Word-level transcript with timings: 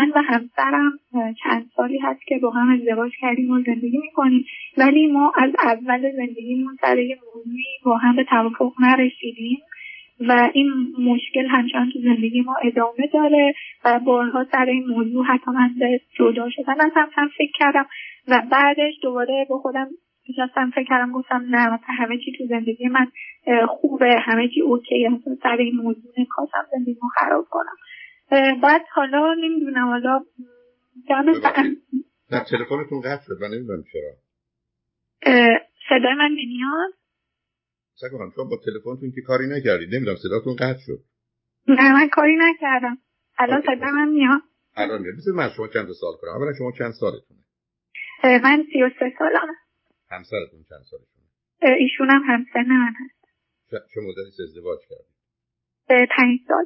من 0.00 0.10
و 0.10 0.22
همسرم 0.22 0.92
چند 1.42 1.70
سالی 1.76 1.98
هست 1.98 2.20
که 2.26 2.38
با 2.38 2.50
هم 2.50 2.70
ازدواج 2.70 3.12
کردیم 3.20 3.50
و 3.50 3.62
زندگی 3.62 3.98
می‌کنیم. 3.98 4.44
ولی 4.76 5.06
ما 5.06 5.32
از 5.36 5.50
اول 5.64 6.12
زندگیمون 6.12 6.76
سر 6.80 6.98
یه 6.98 7.18
موضوعی 7.34 7.78
با 7.84 7.96
هم 7.96 8.16
به 8.16 8.24
توافق 8.24 8.72
نرسیدیم 8.80 9.58
و 10.28 10.50
این 10.52 10.70
مشکل 10.98 11.46
همچنان 11.46 11.90
تو 11.92 11.98
زندگی 11.98 12.40
ما 12.40 12.54
ادامه 12.62 13.06
داره 13.12 13.54
و 13.84 14.00
بارها 14.04 14.46
سر 14.52 14.64
این 14.64 14.86
موضوع 14.86 15.24
حتی 15.24 15.50
من 15.50 15.70
به 15.78 16.00
جدا 16.14 16.50
شدن 16.50 16.80
از 16.80 16.92
هم 17.14 17.28
فکر 17.38 17.52
کردم 17.58 17.86
و 18.28 18.42
بعدش 18.50 18.94
دوباره 19.02 19.46
با 19.50 19.58
خودم 19.58 19.88
نشستم 20.28 20.70
فکر 20.70 20.84
کردم 20.88 21.12
گفتم 21.12 21.44
نه 21.50 21.78
همه 21.84 22.18
چی 22.18 22.32
تو 22.38 22.46
زندگی 22.46 22.88
من 22.88 23.06
خوبه 23.68 24.16
همه 24.20 24.48
چی 24.48 24.60
اوکی 24.60 25.04
هست 25.04 25.42
سر 25.42 25.56
این 25.56 25.76
موضوع 25.76 26.12
نکاسم 26.18 26.66
زندگی 26.72 26.96
ما 27.02 27.08
خراب 27.08 27.46
کنم. 27.50 27.76
بعد 28.62 28.82
حالا 28.92 29.34
نمی‌دونم 29.34 29.86
حالا 29.88 30.24
نه 32.30 32.44
تلفنتون 32.44 33.00
قطع 33.00 33.22
شد 33.26 33.38
من 33.40 33.48
نمی‌دونم 33.48 33.84
چرا. 33.92 34.16
صدای 35.88 36.14
من 36.18 36.30
نمیاد 36.30 36.94
خانم 38.10 38.32
شما 38.36 38.44
با 38.44 38.56
تلفنتون 38.56 39.12
که 39.14 39.20
کاری 39.26 39.46
نکردید. 39.46 39.94
نمی‌دونم 39.94 40.16
صداتون 40.16 40.56
قطع 40.56 40.78
شد. 40.86 41.04
نه 41.68 41.92
من 41.92 42.08
کاری 42.08 42.36
نکردم. 42.40 42.98
الان 43.38 43.62
صدا 43.62 43.86
من 43.86 44.08
میاد؟ 44.08 44.42
الان 44.76 45.02
میاد. 45.02 45.14
بذار 45.16 45.34
من 45.34 45.50
شما 45.56 45.68
چند 45.68 45.92
سال 46.00 46.12
کنم. 46.20 46.30
اولا 46.30 46.52
شما 46.58 46.72
چند 46.78 46.92
سالتونه؟ 46.92 47.40
من 48.24 48.64
سی 48.72 48.82
و 48.82 48.90
سه 48.98 49.12
همسرتون 50.10 50.64
چند 50.68 50.82
سالتونه 50.90 51.26
ایشون 51.80 52.10
هم 52.10 52.22
همسن 52.26 52.68
من 52.68 52.92
هست. 53.00 53.20
چه 53.70 54.00
مدتی 54.00 54.42
ازدواج 54.42 54.78
کردید؟ 54.90 56.08
پنج 56.16 56.38
سال. 56.48 56.64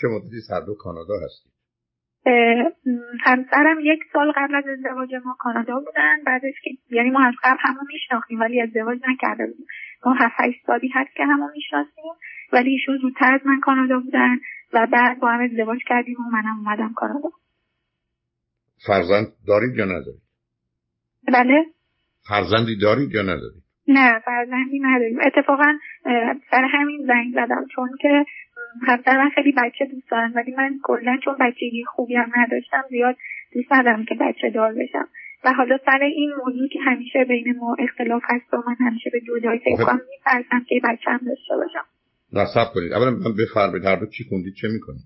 چه 0.00 0.08
مدتی 0.08 0.40
هر 0.50 0.60
دو 0.60 0.74
کانادا 0.74 1.14
هستید 1.24 1.54
همسرم 3.20 3.76
یک 3.80 4.00
سال 4.12 4.32
قبل 4.36 4.54
از 4.54 4.64
ازدواج 4.66 5.14
ما 5.24 5.36
کانادا 5.38 5.80
بودن. 5.80 6.24
بعدش 6.26 6.54
که 6.64 6.70
یعنی 6.90 7.10
ما 7.10 7.20
از 7.26 7.34
قبل 7.44 7.58
همو 7.60 7.80
میشناختیم 7.92 8.40
ولی 8.40 8.60
ازدواج 8.60 8.98
نکرده 9.08 9.46
بودیم. 9.46 9.66
ما 10.06 10.12
هفت 10.12 10.34
هشت 10.38 10.66
سالی 10.66 10.90
هست 10.94 11.16
که 11.16 11.24
همو 11.24 11.48
می‌شناسیم 11.54 12.12
ولی 12.52 12.70
ایشون 12.70 12.98
زودتر 12.98 13.34
از 13.34 13.40
من 13.44 13.60
کانادا 13.60 13.98
بودن 13.98 14.36
و 14.72 14.86
بعد 14.92 15.20
با 15.20 15.28
هم 15.28 15.40
ازدواج 15.40 15.78
کردیم 15.86 16.16
و 16.16 16.30
منم 16.30 16.58
اومدم 16.58 16.92
کانادا. 16.96 17.28
فرزند 18.86 19.26
دارید 19.46 19.74
یا 19.74 19.84
ندارید؟ 19.84 20.22
بله. 21.32 21.64
فرزندی 22.28 22.76
دارید 22.76 23.14
یا 23.14 23.22
ندارید؟ 23.22 23.62
نه 23.88 24.20
فرزندی 24.24 24.80
نداریم. 24.80 25.18
اتفاقا 25.26 25.78
سر 26.50 26.64
همین 26.72 27.06
زنگ 27.06 27.32
زدم 27.34 27.66
چون 27.74 27.90
که 28.00 28.24
همسر 28.82 29.18
من 29.18 29.30
خیلی 29.30 29.52
بچه 29.52 29.84
دوست 29.84 30.10
دارن 30.10 30.32
ولی 30.36 30.52
من 30.52 30.78
کلا 30.82 31.16
چون 31.24 31.36
بچگی 31.40 31.84
خوبی 31.84 32.14
هم 32.14 32.32
نداشتم 32.36 32.84
زیاد 32.90 33.16
دوست 33.52 33.72
ندارم 33.72 34.04
که 34.04 34.14
بچه 34.20 34.50
دار 34.50 34.72
بشم. 34.72 35.08
و 35.44 35.52
حالا 35.52 35.78
سر 35.86 36.02
این 36.02 36.32
موضوع 36.44 36.68
که 36.68 36.78
همیشه 36.80 37.24
بین 37.24 37.56
ما 37.58 37.76
اختلاف 37.78 38.22
هست 38.24 38.54
و 38.54 38.56
من 38.66 38.76
همیشه 38.86 39.10
به 39.12 39.20
جدایی 39.20 39.58
فکر 39.58 39.84
کنم 39.84 40.00
میترسم 40.10 40.64
که 40.68 40.80
بچه 40.84 41.10
هم 41.10 41.20
داشته 41.26 41.54
باشم. 41.56 41.86
نصب 42.32 42.72
کنید. 42.74 42.92
اولا 42.92 43.10
من 43.10 43.34
بفرمایید 43.38 43.84
هر 43.84 43.96
دو 43.96 44.06
چی 44.06 44.24
خوندید 44.24 44.54
چه 44.54 44.68
می‌کنید؟ 44.68 45.04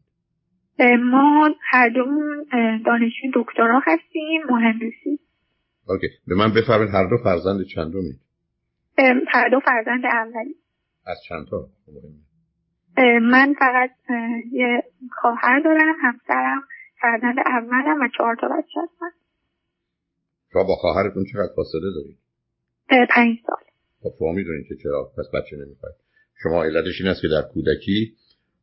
ما 1.05 1.50
هر 1.70 1.89
دومون 1.89 2.46
دانشجوی 2.86 3.30
دکترا 3.34 3.83
هستیم 3.86 4.42
مهندسی. 4.50 5.19
اوکی. 5.89 6.08
به 6.27 6.34
من 6.34 6.52
بفرمایید 6.55 6.94
هر 6.94 7.08
دو 7.11 7.16
فرزند 7.24 7.64
چندمی 7.74 8.12
هر 9.28 9.48
دو 9.48 9.61
فرزند 9.61 10.06
اولی. 10.06 10.55
از 11.06 11.16
چند 11.28 11.46
تا 11.50 11.69
من 13.22 13.54
فقط 13.58 13.91
یه 14.52 14.82
خواهر 15.20 15.60
دارم 15.64 15.94
همسرم 16.02 16.62
فرزند 17.00 17.36
اولم 17.46 18.00
و 18.00 18.08
چهار 18.16 18.36
تا 18.40 18.48
بچه 18.48 18.80
هستن. 18.82 19.10
شما 20.52 20.64
با 20.64 20.74
خواهرتون 20.74 21.24
چقدر 21.32 21.52
فاصله 21.56 21.90
دارید؟ 21.94 22.18
پنج 22.88 23.36
سال. 23.46 23.64
خب 24.02 24.14
شما 24.18 24.32
می‌دونید 24.32 24.66
که 24.68 24.74
چرا 24.83 25.12
پس 25.18 25.24
بچه 25.34 25.56
نمی‌خواید. 25.56 25.95
شما 26.42 26.64
علتش 26.64 27.00
این 27.00 27.11
است 27.11 27.23
که 27.23 27.28
در 27.28 27.42
کودکی 27.42 28.14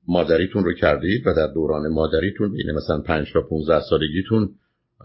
مادریتون 0.07 0.63
رو 0.63 0.73
کردید 0.73 1.27
و 1.27 1.33
در 1.33 1.47
دوران 1.53 1.87
مادریتون 1.87 2.51
بین 2.51 2.71
مثلا 2.71 3.01
پنج 3.01 3.33
تا 3.33 3.41
15 3.41 3.81
سالگیتون 3.89 4.49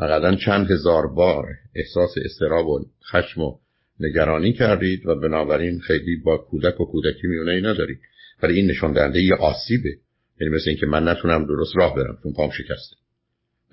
اقلا 0.00 0.36
چند 0.36 0.70
هزار 0.70 1.06
بار 1.06 1.46
احساس 1.74 2.14
استراب 2.24 2.66
و 2.66 2.84
خشم 3.12 3.40
و 3.40 3.58
نگرانی 4.00 4.52
کردید 4.52 5.06
و 5.06 5.14
بنابراین 5.14 5.80
خیلی 5.80 6.16
با 6.16 6.36
کودک 6.36 6.80
و 6.80 6.84
کودکی 6.84 7.26
میونه 7.26 7.52
ای 7.52 7.60
ندارید. 7.60 8.00
ولی 8.42 8.54
این 8.54 8.70
نشان 8.70 8.92
دهنده 8.92 9.22
یه 9.22 9.34
آسیبه. 9.34 9.96
یعنی 10.40 10.54
مثل 10.54 10.70
اینکه 10.70 10.86
من 10.86 11.08
نتونم 11.08 11.46
درست 11.46 11.76
راه 11.76 11.96
برم 11.96 12.18
چون 12.22 12.32
پام 12.32 12.50
شکسته. 12.50 12.96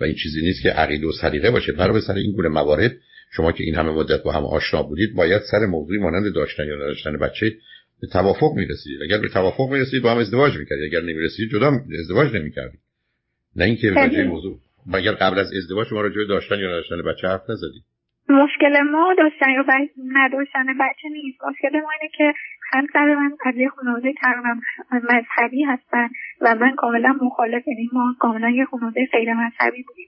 و 0.02 0.04
این 0.04 0.16
چیزی 0.16 0.42
نیست 0.42 0.64
که 0.64 0.70
عقیده 0.70 1.08
و 1.08 1.12
سلیقه 1.12 1.52
باشه. 1.52 1.72
برای 1.72 2.02
سر 2.02 2.14
این 2.14 2.32
گونه 2.32 2.50
موارد 2.50 2.96
شما 3.32 3.52
که 3.52 3.64
این 3.64 3.76
همه 3.76 3.92
مدت 3.92 4.24
با 4.24 4.32
هم 4.32 4.46
آشنا 4.46 4.84
بودید 4.84 5.16
باید 5.16 5.42
سر 5.52 5.66
موضوعی 5.66 6.00
مانند 6.00 6.34
داشتن 6.34 6.68
یا 6.68 6.76
نداشتن 6.76 7.18
بچه 7.18 7.56
به 8.02 8.08
توافق 8.08 8.54
می‌رسید 8.56 9.02
اگر 9.04 9.18
به 9.18 9.30
توافق 9.30 9.70
می‌رسید 9.72 10.04
با 10.04 10.12
هم 10.12 10.18
ازدواج 10.18 10.58
می‌کردید. 10.58 10.86
اگر 10.86 11.02
نمی‌رسید 11.02 11.52
جدا 11.52 11.80
ازدواج 12.00 12.36
نمی‌کردید. 12.36 12.80
نه 13.56 13.66
اینکه 13.66 13.90
راجع 13.90 14.24
موضوع. 14.24 14.60
مگر 14.86 15.12
قبل 15.12 15.40
از 15.40 15.54
ازدواج 15.54 15.88
شما 15.88 16.02
راجع 16.02 16.24
داشتن 16.30 16.60
یا 16.60 16.68
نداشتن 16.68 17.02
بچه 17.02 17.28
حرف 17.28 17.50
نزدید. 17.50 17.84
مشکل 18.30 18.82
ما 18.82 19.14
داشتن 19.14 19.50
یا 19.50 19.66
نداشتن 20.14 20.66
بچه 20.80 21.10
نیست. 21.10 21.44
مشکل 21.46 21.80
ما 21.80 21.90
اینه 22.02 22.12
که 22.18 22.34
همسر 22.74 23.16
من 23.16 23.32
از 23.46 23.56
یه 23.56 23.70
خانواده 23.70 24.14
تقریبا 24.14 24.56
مذهبی 24.92 25.64
هستن 25.64 26.10
و 26.42 26.56
من 26.56 26.76
کاملا 26.76 27.16
مخالف 27.22 27.68
یعنی 27.68 27.90
ما 27.94 28.16
کاملا 28.20 28.50
یه 28.50 28.66
خانواده 28.66 29.06
غیر 29.12 29.34
مذهبی 29.34 29.84
بودیم. 29.84 30.08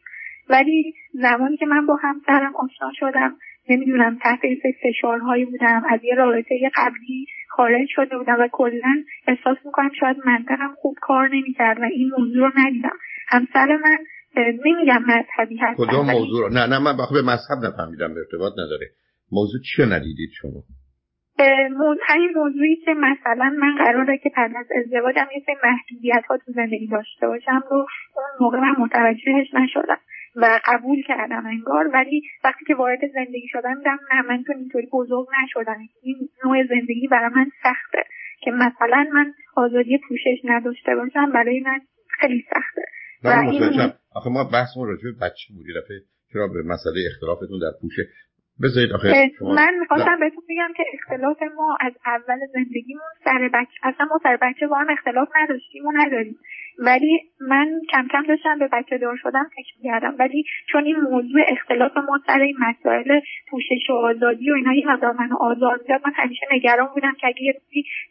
ولی 0.49 0.93
زمانی 1.13 1.57
که 1.57 1.65
من 1.65 1.85
با 1.85 1.95
همسرم 1.95 2.55
آشنا 2.55 2.91
شدم 2.93 3.35
نمی‌دونم 3.69 4.17
تحت 4.23 4.39
فشارهایی 4.83 5.45
بودم 5.45 5.83
از 5.89 5.99
یه 6.03 6.15
رابطه 6.15 6.71
قبلی 6.75 7.27
خارج 7.49 7.87
شده 7.89 8.17
بودم 8.17 8.39
و 8.39 8.47
کلا 8.51 9.03
احساس 9.27 9.57
می‌کنم 9.65 9.91
شاید 9.99 10.17
منطقم 10.25 10.73
خوب 10.77 10.95
کار 11.01 11.27
نمی‌کرد 11.27 11.79
و 11.81 11.83
این 11.83 12.11
موضوع 12.17 12.47
رو 12.47 12.51
ندیدم. 12.57 12.97
همسر 13.27 13.77
من 13.83 13.97
نمیگم 14.37 15.01
مذهبی 15.07 15.57
هست 15.57 15.77
کدوم 15.77 16.11
موضوع 16.11 16.49
نه 16.53 16.67
نه 16.67 16.79
من 16.79 16.97
به 16.97 17.21
مذهب 17.21 17.57
نفهمیدم 17.63 18.11
ارتباط 18.17 18.53
نداره. 18.53 18.87
موضوع 19.31 19.61
چی 19.61 19.83
ندیدید 19.83 20.29
شما؟ 20.41 20.63
همین 22.01 22.31
موضوعی 22.35 22.75
که 22.75 22.93
مثلا 22.93 23.55
من 23.59 23.75
قراره 23.77 24.17
که 24.17 24.31
پس 24.35 24.51
از 24.55 24.65
ازدواجم 24.75 25.27
یه 25.35 25.43
سری 25.45 25.55
محدودیت 25.63 26.23
ها 26.29 26.37
تو 26.37 26.51
زندگی 26.51 26.87
داشته 26.87 27.27
باشم 27.27 27.63
رو 27.71 27.77
اون 27.77 28.31
موقع 28.39 28.59
من 28.59 28.75
متوجهش 28.79 29.53
نشدم 29.53 29.99
و 30.35 30.59
قبول 30.65 31.03
کردم 31.03 31.45
انگار 31.45 31.87
ولی 31.87 32.21
وقتی 32.43 32.65
که 32.65 32.75
وارد 32.75 32.99
زندگی 33.13 33.47
شدم 33.47 33.75
دیدم 33.77 33.99
نه 34.13 34.21
من 34.21 34.43
تو 34.43 34.53
اینطوری 34.57 34.87
بزرگ 34.93 35.27
نشدم. 35.43 35.77
این 36.03 36.29
نوع 36.45 36.67
زندگی 36.67 37.07
برای 37.07 37.29
من 37.35 37.51
سخته 37.63 38.03
که 38.41 38.51
مثلا 38.51 39.07
من 39.13 39.33
آزادی 39.55 39.97
پوشش 40.07 40.41
نداشته 40.43 40.95
باشم 40.95 41.31
برای 41.31 41.59
من 41.59 41.79
خیلی 42.19 42.45
سخته. 42.49 42.81
این... 43.23 43.91
آخه 44.15 44.29
ما 44.29 44.43
بحثمون 44.43 44.87
راجع 44.87 45.03
به 45.03 45.25
بچه 45.25 45.53
بودی. 45.55 45.73
دفعه 45.73 45.97
چرا 46.33 46.47
به 46.47 46.63
مسئله 46.63 46.99
اختلافتون 47.11 47.59
در 47.59 47.73
پوشه؟ 47.81 48.07
بذارید 48.63 48.91
آخه 48.91 49.31
من 49.41 49.73
می‌خواستم 49.79 50.19
بهتون 50.19 50.43
بگم 50.49 50.73
که 50.77 50.83
اختلاف 50.93 51.37
ما 51.57 51.77
از 51.79 51.93
اول 52.05 52.39
زندگیمون 52.53 53.11
سر 53.23 53.49
بچه 53.53 53.71
اصلا 53.83 54.05
ما 54.05 54.19
سر 54.23 54.37
بچه 54.41 54.67
با 54.67 54.75
هم 54.77 54.89
اختلاف 54.89 55.27
نداشتیم 55.35 55.85
و 55.85 55.91
نداریم. 55.95 56.35
ولی 56.79 57.19
من 57.41 57.81
کم 57.91 58.07
کم 58.11 58.23
داشتم 58.27 58.59
به 58.59 58.69
بچه 58.73 58.97
دار 58.97 59.17
شدم 59.23 59.49
فکر 59.55 59.73
می‌کردم. 59.77 60.15
ولی 60.19 60.43
چون 60.71 60.85
این 60.85 60.99
موضوع 60.99 61.41
اختلاف 61.47 61.97
ما 61.97 62.19
سر 62.27 62.39
این 62.39 62.55
مسائل 62.59 63.19
پوشش 63.49 63.89
و 63.89 63.93
آزادی 63.93 64.51
و 64.51 64.53
اینا 64.53 64.73
یه 64.73 64.87
مقدار 64.87 65.11
منو 65.11 65.35
آزار 65.39 65.79
می‌داد. 65.81 66.01
من 66.05 66.13
همیشه 66.15 66.45
نگران 66.51 66.89
بودم 66.93 67.13
که 67.21 67.27
اگه 67.27 67.43
یه 67.43 67.61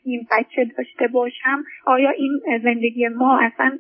این 0.05 0.27
بچه 0.31 0.65
داشته 0.79 1.09
باشم 1.09 1.65
آیا 1.87 2.11
این 2.11 2.41
زندگی 2.65 3.09
ما 3.09 3.41
اصلا 3.41 3.79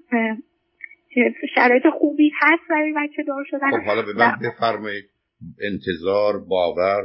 شرایط 1.54 1.82
خوبی 1.98 2.30
هست 2.40 2.62
برای 2.70 2.92
بچه 2.96 3.22
دار 3.22 3.44
شدن؟ 3.50 3.70
خب 3.70 3.86
حالا 3.86 4.02
به 4.02 4.12
من 4.12 4.38
بفرمایید. 4.42 5.04
انتظار 5.60 6.38
باور 6.38 7.02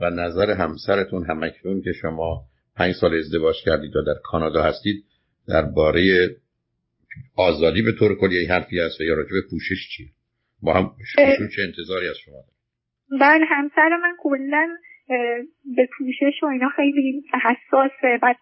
و 0.00 0.10
نظر 0.10 0.50
همسرتون 0.50 1.26
همکنون 1.30 1.82
که 1.82 1.92
شما 1.92 2.42
پنج 2.76 2.94
سال 2.94 3.14
ازدواج 3.14 3.56
کردید 3.64 3.96
و 3.96 4.02
در 4.02 4.14
کانادا 4.24 4.62
هستید 4.62 5.04
درباره 5.48 6.02
آزادی 7.36 7.82
به 7.82 7.92
طور 7.98 8.18
کلی 8.20 8.46
حرفی 8.46 8.80
هست 8.80 9.00
یا 9.00 9.14
راجع 9.14 9.30
به 9.30 9.42
پوشش 9.50 9.88
چیه؟ 9.96 10.06
با 10.62 10.74
هم 10.74 10.90
چه 11.56 11.62
انتظاری 11.62 12.08
از 12.08 12.16
شما 12.24 12.44
بله 13.20 13.44
همسر 13.44 13.88
من 14.02 14.16
کلا 14.18 14.68
به 15.76 15.88
پوشش 15.98 16.42
و 16.42 16.46
اینا 16.46 16.68
خیلی 16.76 17.22
حساسه. 17.44 18.18
بعد 18.22 18.36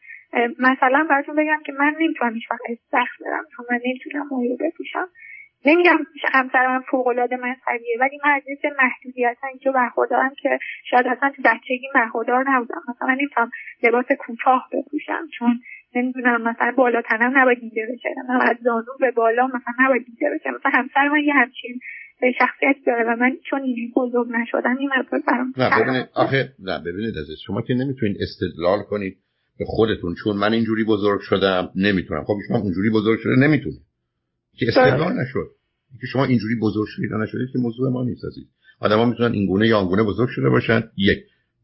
مثلا 0.58 1.06
براتون 1.10 1.36
بگم 1.36 1.60
که 1.66 1.72
من 1.72 1.94
نمی‌تونم 2.00 2.34
هیچ 2.34 2.50
وقت 2.50 2.60
سخت 2.90 3.22
برم. 3.24 3.44
چون 3.56 3.66
من 3.70 3.80
نمی‌تونم 3.86 4.28
مایو 4.30 4.56
بپوشم. 4.60 5.08
نمیگم 5.64 5.98
همسر 6.32 6.66
من 6.66 6.80
فوق 6.90 7.06
العاده 7.06 7.36
مذهبیه 7.36 7.96
ولی 8.00 8.18
من 8.24 8.30
از 8.30 8.42
یه 8.48 8.70
محدودیت 8.78 9.36
اینجا 9.50 9.72
برخوردارم 9.72 10.32
که 10.42 10.58
شاید 10.90 11.06
اصلا 11.06 11.32
تو 11.36 11.42
بچگی 11.44 11.88
برخوردار 11.94 12.44
نبودم. 12.50 12.82
مثلا 12.88 13.08
من 13.08 13.14
نمی‌تونم 13.14 13.50
لباس 13.82 14.06
کوتاه 14.18 14.68
بپوشم 14.72 15.28
چون 15.38 15.60
نمی‌دونم 15.94 16.42
مثلا 16.42 16.72
بالا 16.76 17.02
تنم 17.02 17.38
نباید 17.38 17.60
دیده 17.60 17.86
بشه. 17.92 18.08
از 18.40 18.56
زانو 18.62 18.92
به 19.00 19.10
بالا 19.10 19.46
مثلا 19.46 19.74
نباید 19.80 20.04
دیده 20.04 20.30
بشه. 20.34 20.50
مثلا 20.50 20.70
همسر 20.74 21.08
من 21.08 21.20
یه 21.24 21.34
همچین 21.34 21.80
شخصیت 22.38 22.76
داره 22.86 23.04
و 23.04 23.16
من 23.16 23.36
چون 23.50 23.62
اینجوری 23.62 23.92
بزرگ 23.96 24.28
نشدم 24.30 24.76
این 24.76 24.90
مقدار 24.98 25.20
برام 25.26 25.52
نه 25.56 25.82
ببینید 25.82 26.08
آخه 26.14 26.48
نه 26.58 26.78
ببینید 26.78 27.14
عزیز 27.22 27.38
شما 27.46 27.62
که 27.62 27.74
نمی‌تونید 27.74 28.16
استدلال 28.20 28.82
کنید 28.90 29.16
به 29.60 29.66
خودتون 29.66 30.14
چون 30.14 30.36
من 30.36 30.52
اینجوری 30.52 30.84
بزرگ 30.84 31.20
شدم 31.20 31.70
نمی‌تونم. 31.74 32.24
خب 32.24 32.34
شما 32.48 32.58
اونجوری 32.58 32.90
بزرگ 32.90 33.18
شده 33.18 33.36
نمی‌تونه 33.36 33.76
که 34.58 34.66
استدلال 34.68 35.12
نشد. 35.12 35.50
که 36.00 36.06
شما 36.06 36.24
اینجوری 36.24 36.54
بزرگ 36.62 36.86
شدید 36.88 37.12
نشدید 37.12 37.48
که 37.52 37.58
موضوع 37.58 37.90
ما 37.90 38.04
نیست 38.04 38.24
عزیز. 38.24 38.44
آدما 38.80 39.04
می‌تونن 39.04 39.32
این 39.32 39.46
گونه 39.46 39.68
یا 39.68 39.84
گونه 39.84 40.02
بزرگ 40.02 40.28
شده 40.28 40.48
باشن. 40.48 40.90
یک 40.96 41.18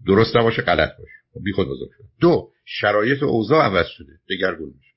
درست 0.07 0.37
نباشه 0.37 0.63
غلط 0.63 0.91
باشه. 0.99 1.13
خب 1.35 1.41
بی 1.45 1.53
خود 1.53 1.69
بزرگ 1.69 1.89
شده. 1.99 2.07
دو 2.21 2.49
شرایط 2.65 3.23
اوضاع 3.23 3.65
عوض 3.65 3.87
شده. 3.87 4.13
دگرگون 4.31 4.69
میشه. 4.69 4.93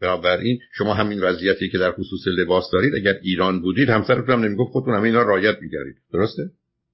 بنابراین 0.00 0.58
شما 0.72 0.94
همین 0.94 1.20
وضعیتی 1.20 1.68
که 1.68 1.78
در 1.78 1.92
خصوص 1.92 2.26
لباس 2.26 2.64
دارید 2.72 2.94
اگر 2.94 3.14
ایران 3.22 3.60
بودید 3.60 3.88
همسرتون 3.88 4.30
هم 4.30 4.44
نمی‌گفت 4.44 4.72
خودتون 4.72 4.94
همه 4.94 5.04
اینا 5.04 5.22
رایت 5.22 5.56
میگردید 5.62 5.96
درسته؟ 6.12 6.42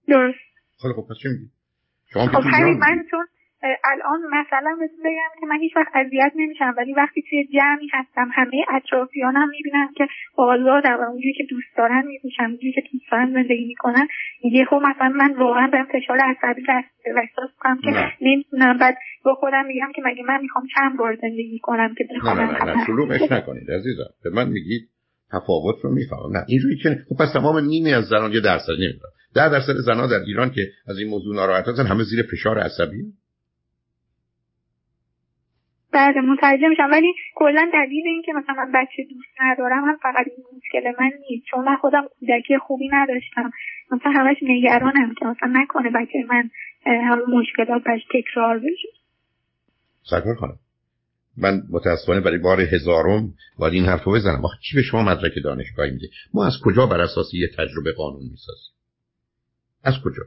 درست. 0.08 0.38
خب 0.78 0.92
خب 0.92 1.06
پس 1.10 1.16
چه 1.22 1.28
میگید 1.28 1.50
شما 2.12 2.26
خب 2.26 2.46
من 2.46 3.04
چون 3.10 3.26
الان 3.62 4.20
مثلا 4.38 4.76
بهتون 4.80 4.98
بگم 5.04 5.40
که 5.40 5.46
من 5.46 5.58
هیچ 5.60 5.76
وقت 5.76 5.92
اذیت 5.94 6.32
نمیشم 6.36 6.74
ولی 6.76 6.92
وقتی 6.92 7.22
توی 7.30 7.48
جمعی 7.54 7.88
هستم 7.92 8.28
همه 8.32 8.64
اطرافیانم 8.76 9.48
می‌بینن 9.48 9.88
که 9.96 10.06
آزادم 10.36 10.96
و 11.00 11.02
اونجوری 11.10 11.34
که 11.38 11.44
دوست 11.50 11.76
دارن 11.76 12.06
میپوشم 12.06 12.44
اونجوری 12.44 12.72
که 12.72 12.82
دوست 12.92 13.04
دارن 13.10 13.32
زندگی 13.32 13.66
می‌کنن 13.66 14.06
خب 14.70 14.80
مثلا 14.90 15.08
من 15.08 15.34
واقعا 15.38 15.66
بهم 15.66 15.86
فشار 15.86 16.18
عصبی 16.18 16.62
رسیده 16.62 17.14
و 17.16 17.18
احساس 17.18 17.50
کنم 17.60 17.78
که 17.84 17.90
نمی‌تونم. 18.20 18.78
بعد 18.78 18.96
با 19.24 19.34
خودم 19.34 19.66
میگم 19.66 19.92
که 19.96 20.02
مگه 20.04 20.22
من 20.22 20.40
می‌خوام 20.42 20.64
چند 20.76 20.98
بار 20.98 21.16
زندگی 21.22 21.58
کنم 21.62 21.94
که 21.98 22.04
بخوام؟ 22.16 22.40
نه 22.40 22.64
نه 22.64 22.76
نه 22.76 22.86
شلوغش 22.86 23.32
نکنید 23.32 23.70
عزیزم. 23.70 24.10
به 24.24 24.30
من 24.30 24.48
میگید 24.48 24.88
تفاوت 25.32 25.76
رو 25.82 25.90
می‌فهمم. 25.94 26.36
نه 26.36 26.44
اینجوری 26.48 26.76
که 26.82 26.88
خب 27.08 27.16
پس 27.20 27.32
تمام 27.32 27.58
نیمی 27.58 27.92
از 27.92 28.04
زنان 28.04 28.32
یه 28.32 28.40
درصد 28.40 28.72
نمی‌دونم. 28.72 29.12
ده 29.34 29.48
درصد 29.48 29.72
زنان 29.72 30.08
در 30.08 30.20
ایران 30.26 30.50
که 30.50 30.62
از 30.88 30.98
این 30.98 31.08
موضوع 31.08 31.36
ناراحت 31.36 31.68
هستن 31.68 31.86
همه 31.86 32.04
زیر 32.04 32.22
فشار 32.32 32.58
عصبی. 32.58 33.04
بله 35.96 36.20
متوجه 36.20 36.68
میشم. 36.68 36.88
ولی 36.92 37.12
کلا 37.34 37.70
دلیل 37.72 38.06
این 38.06 38.22
که 38.26 38.32
مثلا 38.32 38.54
من 38.54 38.72
بچه 38.74 39.02
دوست 39.10 39.34
ندارم 39.40 39.84
هم 39.84 39.96
فقط 40.02 40.26
این 40.36 40.46
مشکل 40.56 41.02
من 41.02 41.10
نیست. 41.30 41.46
چون 41.50 41.64
من 41.64 41.76
خودم 41.76 42.04
کودکی 42.20 42.58
خوبی 42.58 42.88
نداشتم. 42.92 43.50
مثلا 43.90 44.12
همش 44.12 44.36
نگرانم 44.42 45.14
که 45.18 45.26
مثلا 45.26 45.52
نکنه 45.54 45.90
بچه 45.90 46.18
من 46.28 46.50
هم 46.86 47.18
مشکلات 47.28 47.82
بهش 47.84 48.02
تکرار 48.14 48.58
بشه. 48.58 48.88
سرکار 50.10 50.34
خانم 50.34 50.58
من 51.36 51.62
متاسفانه 51.70 52.20
برای 52.20 52.38
بار 52.38 52.60
هزارم 52.60 53.34
باید 53.58 53.74
این 53.74 53.84
حرف 53.84 54.04
رو 54.04 54.12
بزنم. 54.12 54.44
آخه 54.44 54.56
چی 54.62 54.76
به 54.76 54.82
شما 54.82 55.02
مدرک 55.02 55.32
دانشگاهی 55.44 55.90
میده؟ 55.90 56.06
ما 56.34 56.46
از 56.46 56.52
کجا 56.64 56.86
بر 56.86 57.00
اساس 57.00 57.34
یه 57.34 57.48
تجربه 57.58 57.92
قانون 57.92 58.22
می‌سازیم؟ 58.30 58.74
از 59.84 59.94
کجا؟ 60.04 60.22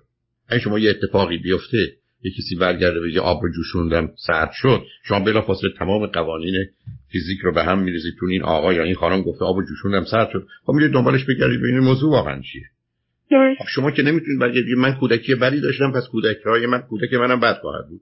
اگه 0.50 0.60
شما 0.60 0.80
یه 0.80 0.89
اتفاقی 0.89 1.38
بیفته 1.38 1.77
یه 2.24 2.31
کسی 2.31 2.56
برگرده 2.56 3.00
بگه 3.00 3.21
آب 3.21 3.44
رو 3.44 3.51
جوشوندم 3.51 4.12
سرد 4.27 4.51
شد. 4.54 4.81
شما 5.04 5.19
بلافاصله 5.19 5.69
تمام 5.80 6.06
قوانین 6.06 6.66
فیزیک 7.12 7.39
رو 7.39 7.54
به 7.54 7.63
هم 7.63 7.80
میریزید 7.80 8.13
تو 8.19 8.25
این 8.25 8.44
آقا 8.44 8.74
یا 8.74 8.83
این 8.83 8.95
خانم 8.95 9.21
گفته 9.21 9.45
آب 9.45 9.56
رو 9.56 9.66
جوشوندم 9.66 10.06
سرد 10.06 10.30
شد. 10.33 10.48
خب 10.66 10.74
میرید 10.74 10.92
دنبالش 10.92 11.25
بگردید 11.25 11.60
ببینید 11.60 11.83
موضوع 11.83 12.12
واقعا 12.12 12.42
چیه. 12.42 12.63
خب 13.57 13.66
شما 13.68 13.92
که 13.92 14.01
نمی‌تونید 14.01 14.39
برگردید 14.39 14.77
من 14.77 14.95
کودکی 14.95 15.36
بدی 15.36 15.62
داشتم 15.62 15.92
پس 15.92 16.04
کودکی 16.12 16.44
های 16.45 16.66
من 16.66 16.81
کودک 16.81 17.13
منم 17.13 17.39
بد 17.39 17.57
خواهد 17.62 17.89
بود. 17.89 18.01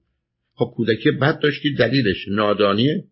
خب 0.55 0.73
کودکی 0.75 1.11
بد 1.11 1.39
داشتید 1.39 1.77
دلیلش 1.77 2.27
نادانی 2.27 3.03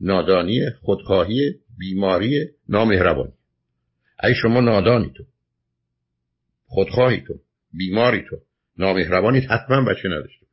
نادانی 0.00 0.60
خودخواهی 0.80 1.54
بیماری 1.78 2.48
نامهربانی. 2.68 3.32
ای 4.24 4.34
شما 4.34 4.60
نادانی 4.60 5.12
تو. 5.16 5.24
خودخواهی 6.66 7.20
تو. 7.20 7.34
بیماری 7.72 8.22
تو. 8.30 8.36
نامهربانی 8.80 9.40
حتما 9.40 9.84
بچه 9.84 10.08
نداشته 10.08 10.46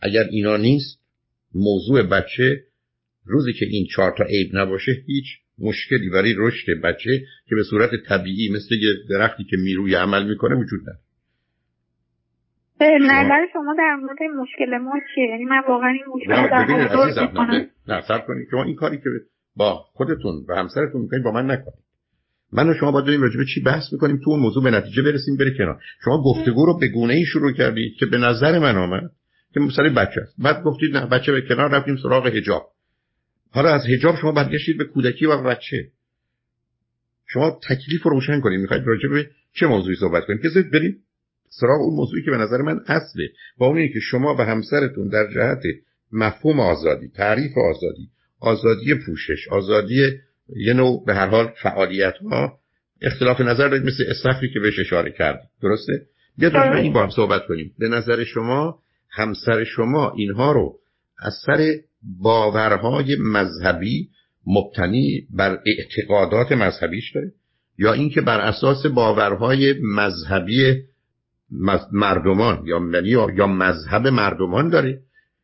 اگر 0.00 0.24
اینا 0.30 0.56
نیست 0.56 1.00
موضوع 1.54 2.02
بچه 2.02 2.64
روزی 3.24 3.52
که 3.52 3.66
این 3.66 3.86
چهار 3.96 4.14
تا 4.18 4.24
عیب 4.24 4.50
نباشه 4.52 4.92
هیچ 5.06 5.26
مشکلی 5.58 6.10
برای 6.10 6.34
رشد 6.38 6.80
بچه 6.84 7.20
که 7.48 7.54
به 7.54 7.62
صورت 7.70 7.90
طبیعی 8.08 8.52
مثل 8.52 8.74
یه 8.74 8.92
درختی 9.10 9.44
که 9.44 9.56
می‌روی 9.56 9.94
عمل 9.94 10.28
می‌کنه 10.28 10.54
وجود 10.54 10.80
نداره. 10.80 10.98
نظر 12.80 13.46
شما 13.52 13.74
در 13.78 13.94
مورد 14.00 14.18
مشکل 14.42 14.76
ما 14.76 14.92
چیه؟ 15.14 15.24
یعنی 15.24 15.44
من 15.44 15.62
واقعا 15.68 15.88
این 15.88 16.04
مشکل 16.14 16.32
نه 16.32 17.70
نه 17.88 18.02
سر 18.08 18.18
کنید. 18.18 18.48
شما 18.50 18.64
این 18.64 18.76
کاری 18.76 18.96
که 18.96 19.10
با 19.56 19.84
خودتون 19.92 20.44
و 20.48 20.54
همسرتون 20.54 21.00
می‌کنید 21.00 21.22
با 21.22 21.32
من 21.32 21.50
نکنید. 21.50 21.84
من 22.54 22.68
و 22.68 22.74
شما 22.74 22.92
باید 22.92 23.06
داریم 23.06 23.22
راجع 23.22 23.36
به 23.36 23.44
چی 23.54 23.60
بحث 23.60 23.92
می‌کنیم؟ 23.92 24.20
تو 24.24 24.30
اون 24.30 24.40
موضوع 24.40 24.64
به 24.64 24.70
نتیجه 24.70 25.02
برسیم 25.02 25.36
بره 25.36 25.50
کنار. 25.58 25.80
شما 26.04 26.22
گفتگو 26.22 26.66
رو 26.66 26.78
به 26.78 26.88
گونه 26.88 27.14
ای 27.14 27.24
شروع 27.24 27.52
کردید 27.52 27.96
که 27.96 28.06
به 28.06 28.18
نظر 28.18 28.58
من 28.58 28.76
آمد 28.76 29.10
که 29.54 29.60
مثلا 29.60 29.94
بچه 29.94 30.20
است. 30.20 30.34
بعد 30.38 30.62
گفتید 30.62 30.96
نه 30.96 31.06
بچه 31.06 31.32
به 31.32 31.40
کنار 31.40 31.70
رفتیم 31.70 31.96
سراغ 31.96 32.26
حجاب. 32.26 32.70
حالا 33.50 33.68
از 33.68 33.82
حجاب 33.86 34.16
شما 34.16 34.32
برگشتید 34.32 34.78
به 34.78 34.84
کودکی 34.84 35.26
و 35.26 35.42
بچه. 35.42 35.88
شما 37.26 37.60
تکلیف 37.68 38.02
رو 38.02 38.10
روشن 38.10 38.40
کنید. 38.40 38.60
می‌خواید 38.60 38.86
راجع 38.86 39.08
به 39.08 39.30
چه 39.54 39.66
موضوعی 39.66 39.96
صحبت 39.96 40.24
کنید؟ 40.24 40.40
که 40.42 40.48
برید 40.72 40.98
سراغ 41.48 41.80
اون 41.80 41.96
موضوعی 41.96 42.22
که 42.24 42.30
به 42.30 42.36
نظر 42.36 42.56
من 42.56 42.80
اصله. 42.86 43.28
با 43.58 43.66
اونی 43.66 43.92
که 43.92 44.00
شما 44.00 44.34
به 44.34 44.44
همسرتون 44.44 45.08
در 45.08 45.26
جهت 45.34 45.62
مفهوم 46.12 46.60
آزادی 46.60 47.08
تعریف 47.08 47.52
آزادی 47.58 48.08
آزادی 48.40 48.94
پوشش 49.06 49.48
آزادی 49.50 50.10
یه 50.48 50.72
نوع 50.72 51.04
به 51.06 51.14
هر 51.14 51.26
حال 51.26 51.52
فعالیت 51.62 52.14
ها 52.30 52.58
اختلاف 53.02 53.40
نظر 53.40 53.68
دارید 53.68 53.86
مثل 53.86 54.04
استخری 54.08 54.52
که 54.52 54.60
بهش 54.60 54.78
اشاره 54.78 55.10
کرد. 55.10 55.40
درسته؟ 55.62 55.92
بیاد 56.38 56.54
راجع 56.54 56.76
این 56.76 56.92
با 56.92 57.02
هم 57.02 57.10
صحبت 57.10 57.46
کنیم. 57.46 57.72
به 57.78 57.88
نظر 57.88 58.24
شما 58.24 58.78
همسر 59.10 59.64
شما 59.64 60.12
اینها 60.16 60.52
رو 60.52 60.78
از 61.18 61.34
سر 61.46 61.74
باورهای 62.02 63.16
مذهبی 63.20 64.08
مبتنی 64.46 65.26
بر 65.30 65.58
اعتقادات 65.66 66.52
مذهبیش 66.52 67.12
داره؟ 67.14 67.32
یا 67.78 67.92
اینکه 67.92 68.20
بر 68.20 68.40
اساس 68.40 68.86
باورهای 68.86 69.74
مذهبی 69.82 70.82
مردمان 71.92 72.66
یا 72.66 72.80
یعنی 72.94 73.08
یا 73.08 73.46
مذهب 73.46 74.06
مردمان 74.06 74.68
داره؟ 74.68 75.00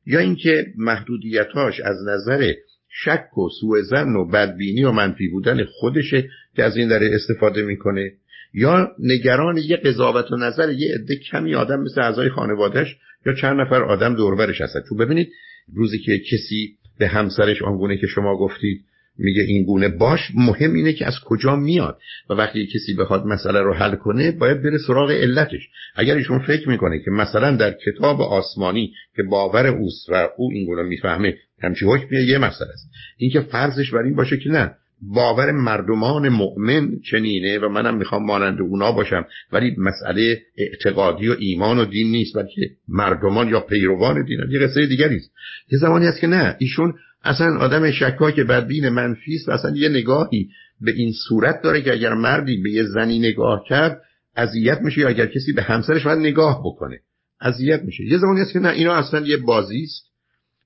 یا 0.07 0.21
اینکه 0.21 0.67
محدودیتاش 0.77 1.81
از 1.81 1.97
نظر 2.09 2.53
شک 2.91 3.39
و 3.39 3.49
سوء 3.61 3.83
زن 3.83 4.17
و 4.17 4.31
بدبینی 4.31 4.85
و 4.85 4.93
منفی 4.93 5.29
بودن 5.29 5.65
خودشه 5.65 6.29
که 6.57 6.65
از 6.65 6.77
این 6.77 6.89
داره 6.89 7.11
استفاده 7.15 7.63
می‌کنه. 7.63 8.13
یا 8.55 8.89
نگران 8.99 9.57
یه 9.57 9.77
قضاوت 9.77 10.33
و 10.33 10.37
نظر 10.37 10.73
یه 10.73 10.95
عده 10.95 11.17
کمی 11.17 11.55
آدم 11.55 11.81
مثل 11.81 12.01
اعضای 12.01 12.29
خانوادهش 12.29 12.97
یا 13.27 13.35
چند 13.35 13.61
نفر 13.61 13.83
آدم 13.83 14.15
دوربرش 14.15 14.61
هستن. 14.61 14.81
چون 14.89 14.99
ببینید 14.99 15.33
روزی 15.75 15.99
که 15.99 16.19
کسی 16.19 16.77
به 16.99 17.09
همسرش 17.09 17.63
آنگونه 17.63 17.97
که 17.97 18.07
شما 18.07 18.37
گفتید 18.37 18.85
میگه 19.21 19.43
این 19.43 19.65
گونه 19.65 19.89
باش 19.89 20.21
مهم 20.35 20.75
اینه 20.75 20.93
که 20.93 21.07
از 21.07 21.15
کجا 21.25 21.57
میاد. 21.57 21.99
و 22.31 22.35
وقتی 22.35 22.67
کسی 22.67 22.95
بخواد 22.95 23.27
مسئله 23.27 23.61
رو 23.61 23.75
حل 23.75 23.95
کنه 23.95 24.33
باید 24.33 24.63
بره 24.63 24.79
سراغ 24.87 25.11
علتش. 25.11 25.69
اگر 25.97 26.17
ایشون 26.17 26.39
فکر 26.39 26.69
می‌کنه 26.69 26.99
که 27.05 27.11
مثلا 27.11 27.57
در 27.57 27.75
کتاب 27.87 28.21
آسمانی 28.21 28.93
که 29.17 29.23
باور 29.23 29.67
اوست 29.67 30.09
و 30.09 30.29
او 30.37 30.51
این 30.53 30.67
گونه 30.67 30.83
می‌فهمه 30.83 31.35
همچی 31.63 31.85
حکمیه 31.85 32.25
یه 32.25 32.39
مسئله 32.39 32.69
است. 32.69 32.91
اینکه 33.19 33.41
فرضش 33.41 33.91
بر 33.91 34.03
این 34.03 34.17
باشه 34.17 34.37
که 34.37 34.51
نه. 34.51 34.77
باور 35.03 35.51
مردمان 35.51 36.29
مؤمن 36.29 36.91
چنینه 37.11 37.59
و 37.59 37.69
منم 37.69 37.97
می‌خوام 37.97 38.27
مانند 38.27 38.61
اونا 38.61 38.93
باشم 38.93 39.27
ولی 39.53 39.77
مسئله 39.79 40.43
اعتقادی 40.57 41.29
و 41.29 41.37
ایمان 41.39 41.79
و 41.79 41.85
دین 41.85 42.11
نیست 42.11 42.37
بلکه 42.37 42.71
مردمان 42.89 43.49
یا 43.49 43.61
پیروان 43.61 44.25
دین. 44.25 44.39
یه 44.51 44.59
قصه 44.59 44.87
دیگری 44.87 45.17
است. 45.17 45.31
یه 45.73 45.79
زمانی 45.79 46.07
هست 46.07 46.21
که 46.21 46.27
نه 46.27 46.57
ایشون 46.59 46.95
اصلا 47.25 47.57
آدم 47.59 47.91
شکاک 47.91 48.41
بدبین 48.41 48.89
منفی 48.89 49.35
است 49.35 49.49
و 49.49 49.53
اصلا 49.53 49.77
یه 49.77 49.89
نگاهی 49.89 50.49
به 50.81 50.93
این 50.93 51.13
صورت 51.29 51.63
داره 51.63 51.83
که 51.83 51.93
اگر 51.93 52.15
مردی 52.15 52.63
به 52.63 52.71
یه 52.71 52.85
زنی 52.85 53.19
نگاه 53.19 53.65
کرد 53.69 54.01
اذیت 54.37 54.81
میشه 54.81 55.01
یا 55.01 55.09
اگر 55.09 55.27
کسی 55.27 55.53
به 55.53 55.63
همسرش 55.63 56.05
باید 56.05 56.19
نگاه 56.19 56.61
بکنه. 56.65 57.01
اذیت 57.41 57.83
میشه. 57.83 58.05
یه 58.05 58.19
زمانی 58.19 58.41
هست 58.41 58.53
که 58.53 58.59
نه 58.59 58.69
اینا 58.69 58.95
اصلا 58.95 59.21
یه 59.21 59.37
بازی 59.37 59.83
است. 59.83 60.11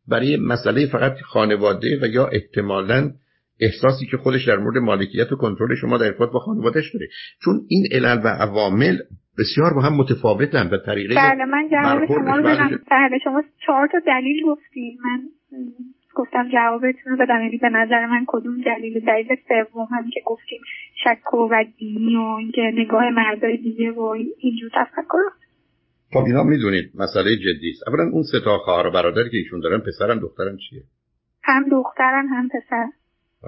برای 0.08 0.36
مسئله 0.36 0.86
فقط 0.86 1.20
خانواده 1.20 1.98
و 2.02 2.06
یا 2.06 2.26
احتمالا 2.26 3.12
احساسی 3.60 4.06
که 4.10 4.16
خودش 4.16 4.48
در 4.48 4.56
مورد 4.56 4.76
مالکیت 4.76 5.32
و 5.32 5.36
کنترل 5.36 5.74
شما 5.74 5.98
در 5.98 6.06
ارتباط 6.06 6.30
با 6.30 6.38
خانوادهش 6.38 6.94
داره. 6.94 7.06
چون 7.44 7.60
این 7.68 7.86
علل 7.92 8.20
و 8.24 8.28
عوامل 8.28 8.98
بسیار 9.38 9.74
با 9.74 9.80
هم 9.80 9.94
متفاوتن 9.96 10.66
و 10.72 10.78
طریقه 10.86 11.14
بله 11.14 11.44
من 11.44 11.68
جواب 11.70 12.06
شما 12.06 12.36
رو 12.36 12.42
بدم. 12.42 12.80
بله 12.90 13.18
شما 13.24 13.42
چهار 13.66 13.88
تا 13.92 13.98
دلیل 14.06 14.42
گفتید 14.46 14.98
من 15.04 15.22
گفتم 16.14 16.48
جوابتون 16.52 17.12
رو 17.12 17.16
بدم. 17.16 17.40
یعنی 17.42 17.58
به 17.58 17.68
نظر 17.68 18.06
من 18.06 18.24
کدوم 18.26 18.60
دلیل؟ 18.60 19.04
دلیل 19.06 19.26
سوم 19.48 19.88
هم 19.90 20.10
که 20.14 20.20
گفتیم 20.26 20.60
شک 21.04 21.34
و 21.34 21.64
دینی 21.78 22.16
و 22.16 22.20
اینکه 22.20 22.62
نگاه 22.74 23.10
مردای 23.10 23.56
دیگه 23.56 23.90
و 23.90 24.00
اینجور 24.38 24.70
تفکر 24.74 25.44
خب 26.12 26.24
اینا 26.26 26.42
می‌دونید 26.42 26.90
مسئله 26.94 27.36
جدی 27.36 27.70
است. 27.70 27.88
اولا 27.88 28.10
اون 28.12 28.22
سه 28.32 28.40
تا 28.44 28.58
خواهر 28.58 28.86
و 28.86 28.90
برادری 28.90 29.30
که 29.30 29.36
ایشون 29.36 29.60
دارن 29.60 29.80
پسرم 29.80 30.18
دخترم 30.18 30.56
چیه؟ 30.56 30.82
هم 31.44 31.68
دخترن 31.70 32.26
هم 32.28 32.48
پسر. 32.48 32.86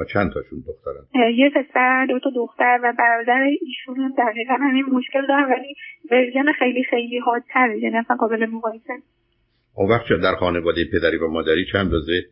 چند 0.04 0.32
تاشون 0.32 0.58
دخترن؟ 0.66 1.30
یه 1.34 1.50
پسر 1.50 2.06
دو 2.06 2.18
تا 2.18 2.30
دختر 2.36 2.80
و 2.82 2.92
برادر 2.98 3.48
ایشون 3.60 3.96
هم 3.96 4.12
دقیقا 4.18 4.54
همین 4.54 4.84
مشکل 4.92 5.26
دارن 5.26 5.44
ولی 5.44 5.74
ورژن 6.10 6.52
خیلی 6.52 6.84
خیلی 6.84 7.18
حادتره 7.18 7.78
یعنی 7.78 7.96
اصلا 7.96 8.16
قابل 8.16 8.46
مقایسه. 8.46 8.92
اون 9.76 9.90
وقت 9.90 10.08
در 10.22 10.34
خانواده 10.34 10.84
پدری 10.92 11.16
و 11.16 11.28
مادری 11.28 11.64
چند 11.72 11.92
روزه 11.92 12.22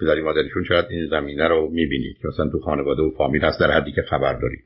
پدری 0.00 0.22
مادریشون 0.22 0.64
چقدر 0.68 0.88
این 0.90 1.06
زمینه 1.06 1.48
رو 1.48 1.68
می‌بینید 1.72 2.18
که 2.22 2.28
مثلا 2.28 2.48
تو 2.52 2.58
خانواده 2.58 3.02
و 3.02 3.10
فامیل 3.18 3.44
هست 3.44 3.60
در 3.60 3.70
حدی 3.70 3.92
که 3.92 4.02
خبر 4.02 4.32
دارید 4.32 4.64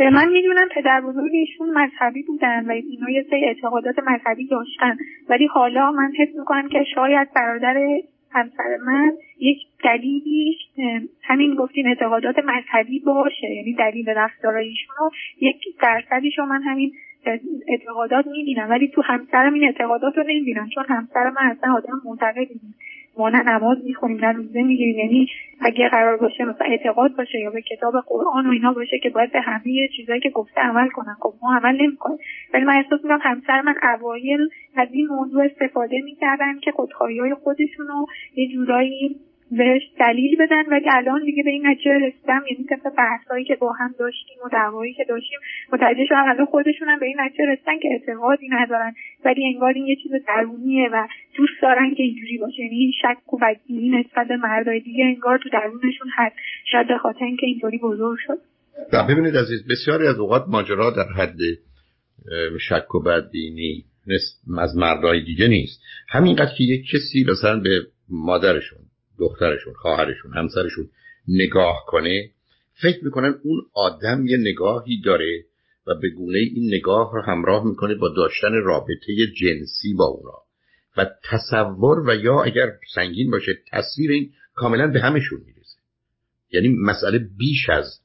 من 0.00 0.28
می‌دونم 0.28 0.68
پدر 0.74 1.00
بزرگشون 1.00 1.70
مذهبی 1.74 2.22
بودن 2.22 2.66
و 2.66 2.70
اینا 2.70 3.10
یه 3.10 3.26
سری 3.30 3.44
اعتقادات 3.44 3.94
مذهبی 3.98 4.48
داشتن. 4.48 4.96
ولی 5.28 5.46
حالا 5.46 5.92
من 5.92 6.12
حس 6.18 6.28
می‌کنم 6.38 6.68
که 6.68 6.84
شاید 6.94 7.28
برادر 7.36 7.76
همسر 8.36 8.76
من 8.86 9.12
یک 9.38 9.58
دلیلیش 9.84 10.56
همین 11.22 11.54
گفتین 11.54 11.88
اعتقادات 11.88 12.38
مذهبی 12.38 12.98
باشه 12.98 13.50
یعنی 13.50 13.74
دلیل 13.74 14.08
رفتارایشون 14.08 14.96
رو 14.98 15.10
یک 15.40 15.56
درصدیش 15.82 16.38
من 16.38 16.62
همین 16.62 16.92
اعتقادات 17.68 18.26
می‌بینم 18.26 18.70
ولی 18.70 18.88
تو 18.88 19.02
همسرم 19.02 19.54
این 19.54 19.64
اعتقادات 19.64 20.16
رو 20.16 20.22
نمی‌بینم 20.22 20.68
چون 20.74 20.84
همسر 20.88 21.30
من 21.30 21.50
اصلا 21.50 21.74
آدم 21.74 22.00
معتقدی 22.04 22.60
ما 23.18 23.28
نه 23.28 23.42
نماز 23.42 23.78
می‌خونیم 23.84 24.24
نه 24.24 24.32
روزه 24.32 24.62
می‌گیریم. 24.62 24.98
یعنی 24.98 25.28
اگه 25.60 25.88
قرار 25.88 26.16
باشه 26.16 26.44
مثلا 26.44 26.66
اعتقاد 26.66 27.16
باشه 27.16 27.38
یا 27.38 27.50
به 27.50 27.62
کتاب 27.62 27.94
قرآن 28.06 28.46
و 28.46 28.50
اینا 28.50 28.72
باشه 28.72 28.98
که 28.98 29.10
باید 29.10 29.32
به 29.32 29.40
همه 29.40 29.88
چیزایی 29.96 30.20
که 30.20 30.30
گفته 30.30 30.60
عمل 30.60 30.88
کنن. 30.88 31.16
خب 31.20 31.34
ما 31.42 31.56
عمل 31.56 31.82
نمی‌کنیم. 31.82 32.18
ولی 32.54 32.64
من 32.64 32.76
احساس 32.76 33.00
می‌کنم 33.04 33.20
همسر 33.22 33.60
من 33.60 33.74
اوایل 33.82 34.48
از 34.76 34.88
این 34.92 35.06
موضوع 35.06 35.44
استفاده 35.44 36.00
می‌کردن 36.04 36.58
که 36.58 36.72
خودخواهی 36.72 37.18
های 37.18 37.34
خودشون 37.34 37.86
رو 37.86 38.06
یه 38.36 38.48
جورایی 38.52 39.16
بهش 39.50 39.82
دلیل 40.00 40.36
بدن 40.36 40.66
ولی 40.70 40.86
الان 40.90 41.24
دیگه 41.24 41.42
به 41.42 41.50
این 41.50 41.66
نتیجه 41.66 41.90
رسیدم 41.90 42.42
یعنی 42.50 42.64
طبق 42.64 42.94
بحثایی 42.98 43.44
که 43.44 43.54
با 43.54 43.72
هم 43.72 43.94
داشتیم 43.98 44.38
و 44.44 44.48
دعوایی 44.52 44.94
که 44.94 45.04
داشتیم 45.08 45.38
متوجه 45.72 46.04
شدم 46.08 46.24
الان 46.28 46.46
خودشون 46.46 46.88
هم 46.88 46.98
به 46.98 47.06
این 47.06 47.16
نتیجه 47.20 47.44
رسیدن 47.44 47.78
که 47.78 47.88
اعتقادی 47.92 48.48
ندارن. 48.48 48.94
ولی 49.24 49.46
انگار 49.54 49.72
این 49.72 49.86
یه 49.86 49.96
چیز 50.02 50.12
درونیه 50.28 50.88
و 50.92 51.08
دوست 51.36 51.62
دارن 51.62 51.94
که 51.94 52.02
اینجوری 52.02 52.38
باشه. 52.38 52.62
یعنی 52.62 52.76
این 52.76 52.92
شک 53.02 53.34
و 53.34 53.38
بدبینی 53.38 53.88
نسبت 53.88 54.28
به 54.28 54.36
مردای 54.36 54.80
دیگه 54.80 55.04
انگار 55.04 55.38
تو 55.38 55.48
درونشون 55.48 56.08
هست. 56.14 56.36
شاید 56.72 56.88
به 56.88 56.98
خاطر 56.98 57.24
اینکه 57.24 57.46
اینطوری 57.46 57.78
بزرگ 57.78 58.18
شد. 58.26 58.38
ببینید 59.08 59.36
عزیز 59.36 59.68
بسیاری 59.68 60.06
از 60.06 60.18
اوقات 60.18 60.44
ماجرا 60.48 60.90
در 60.90 61.22
حد 61.22 61.38
شک 62.68 62.94
و 62.94 63.02
بدبینی 63.02 63.84
از 64.58 64.76
مردای 64.76 65.24
دیگه 65.24 65.48
نیست. 65.48 65.82
همینقدر 66.08 66.50
که 66.58 66.64
یک 66.64 66.84
کسی 66.92 67.24
مثلا 67.32 67.60
به 67.60 67.86
مادرشون 68.08 68.78
دخترشون 69.18 69.74
خواهرشون 69.74 70.32
همسرشون 70.34 70.88
نگاه 71.28 71.84
کنه 71.86 72.30
فکر 72.82 73.04
می‌کنن 73.04 73.34
اون 73.42 73.62
آدم 73.74 74.26
یه 74.26 74.36
نگاهی 74.36 75.00
داره 75.00 75.44
و 75.86 75.94
به 75.94 76.10
گونه 76.10 76.38
این 76.38 76.74
نگاه 76.74 77.10
رو 77.14 77.22
همراه 77.22 77.64
می‌کنه 77.64 77.94
با 77.94 78.08
داشتن 78.08 78.52
رابطه 78.52 79.26
جنسی 79.40 79.94
با 79.94 80.04
اونا. 80.04 80.38
و 80.96 81.06
تصور 81.30 82.08
و 82.08 82.14
یا 82.14 82.42
اگر 82.42 82.72
سنگین 82.94 83.30
باشه 83.30 83.52
تصویر 83.72 84.10
این 84.10 84.32
کاملا 84.54 84.86
به 84.86 85.00
همشون 85.00 85.40
می‌رسه. 85.46 85.78
یعنی 86.52 86.68
مسئله 86.68 87.18
بیش 87.18 87.68
از 87.68 88.00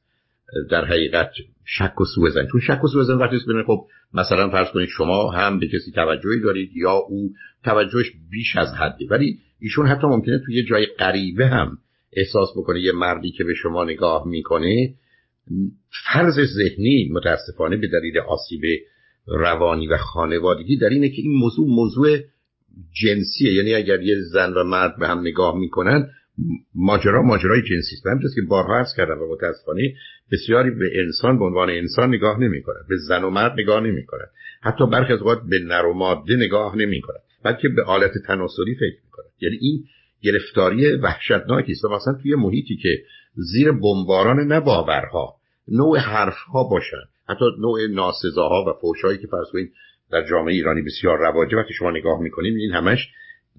در 0.70 0.86
حقیقت 0.86 1.32
شک 1.66 2.02
و 2.02 2.06
سوء 2.16 2.30
زن 2.30 2.48
چون 2.52 2.62
شک 2.62 2.84
و 2.84 2.88
سوء 2.88 3.04
زن 3.04 3.14
وقتی 3.14 3.38
خب 3.68 3.88
مثلا 4.14 4.50
فرض 4.50 4.68
کنید 4.74 4.90
شما 4.90 5.32
هم 5.32 5.60
به 5.60 5.68
کسی 5.68 5.92
توجهی 5.92 6.40
دارید 6.44 6.72
یا 6.76 6.92
او 6.92 7.34
توجهش 7.64 8.12
بیش 8.32 8.56
از 8.56 8.74
حدی 8.74 9.06
ولی 9.06 9.40
ایشون 9.60 9.88
حتی 9.88 10.08
ممکنه 10.08 10.40
توی 10.46 10.56
یه 10.56 10.64
جای 10.64 10.86
غریبه 10.86 11.48
هم 11.48 11.78
احساس 12.14 12.50
بکنه 12.58 12.82
یه 12.82 12.92
مردی 12.92 13.32
که 13.32 13.44
به 13.44 13.54
شما 13.54 13.84
نگاه 13.84 14.28
می‌کنه 14.28 14.94
فرض 16.14 16.40
ذهنی 16.40 17.10
متاسفانه 17.12 17.78
به 17.78 17.88
دلیل 17.88 18.20
آسیب 18.20 18.62
روانی 19.28 19.88
و 19.88 19.98
خانوادگی 19.98 20.78
در 20.78 20.90
اینه 20.90 21.10
که 21.10 21.22
این 21.22 21.32
موضوع 21.32 21.68
موضوع 21.68 22.18
جنسیه. 23.02 23.54
یعنی 23.54 23.74
اگر 23.74 24.02
یه 24.02 24.16
زن 24.34 24.54
و 24.54 24.64
مرد 24.64 25.00
به 25.00 25.08
هم 25.08 25.20
نگاه 25.20 25.58
می‌کنن 25.58 26.10
ماجرا 26.76 27.22
ماجرای 27.22 27.62
جنسی 27.62 27.96
است 27.96 28.08
همینطور 28.08 28.32
که 28.36 28.42
بارها 28.42 28.78
عرض 28.78 28.96
کردم 28.98 29.22
و 29.22 29.34
متاسفانه 29.34 29.94
بسیاری 30.32 30.72
به 30.72 31.02
انسان 31.04 31.40
به 31.40 31.46
عنوان 31.46 31.70
انسان 31.70 32.10
نگاه 32.10 32.40
نمی‌کنند 32.40 32.86
به 32.90 32.98
زن 32.98 33.24
و 33.24 33.30
مرد 33.30 33.54
نگاه 33.58 33.80
نمی‌کنند 33.80 34.30
حتی 34.62 34.86
برخی 34.86 35.14
از 35.14 35.20
اوقات 35.20 35.42
به 35.50 35.60
نر 35.60 35.86
و 35.86 35.94
ماده 35.94 36.36
نگاه 36.36 36.78
نمی‌کنند 36.78 37.22
بلکه 37.44 37.70
به 37.70 37.84
آلت 37.84 38.12
تناسلی 38.28 38.76
فکر 38.76 39.02
می‌کنند 39.06 39.30
یعنی 39.42 39.58
این 39.62 39.84
گرفتاری 40.22 40.92
وحشتناکی 40.92 41.72
است. 41.72 41.86
مثلا 41.86 42.14
توی 42.22 42.36
محیطی 42.36 42.76
که 42.76 43.04
زیر 43.34 43.72
بمباران 43.72 44.52
نباورها 44.52 45.36
نوع 45.68 46.00
حرفها 46.00 46.64
باشن. 46.64 47.04
حتی 47.30 47.46
نوع 47.60 47.88
ناسزاها 47.88 48.66
و 48.68 48.82
فوشهایی 48.82 49.18
که 49.18 49.28
فرض 49.28 49.48
کنید 49.54 49.74
در 50.12 50.28
جامعه 50.30 50.54
ایرانی 50.54 50.82
بسیار 50.82 51.18
رواجه 51.18 51.58
وقتی 51.58 51.74
شما 51.74 51.92
نگاه 51.92 52.22
می‌کنید 52.22 52.56
این 52.58 52.72
همش 52.72 53.10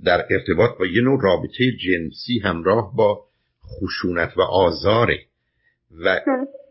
در 0.05 0.27
ارتباط 0.31 0.79
با 0.79 0.87
یه 0.87 1.03
نوع 1.03 1.23
رابطه 1.23 1.73
جنسی 1.73 2.39
همراه 2.39 2.97
با 2.97 3.25
خشونت 3.65 4.39
و 4.39 4.41
آزاره. 4.41 5.19
و 6.05 6.21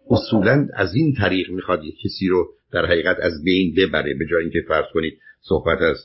اصولا 0.10 0.68
از 0.74 0.96
این 0.96 1.13
طریق 1.13 1.50
می‌خواد 1.50 1.84
یه 1.84 1.92
کسی 2.06 2.28
رو 2.28 2.50
در 2.72 2.86
حقیقت 2.86 3.18
از 3.22 3.44
بین 3.44 3.74
ببره 3.78 4.13
به 4.13 4.25
جای 4.32 4.42
اینکه 4.42 4.62
فرض 4.68 4.86
کنید 4.94 5.20
صحبت 5.42 5.82
از 5.82 5.98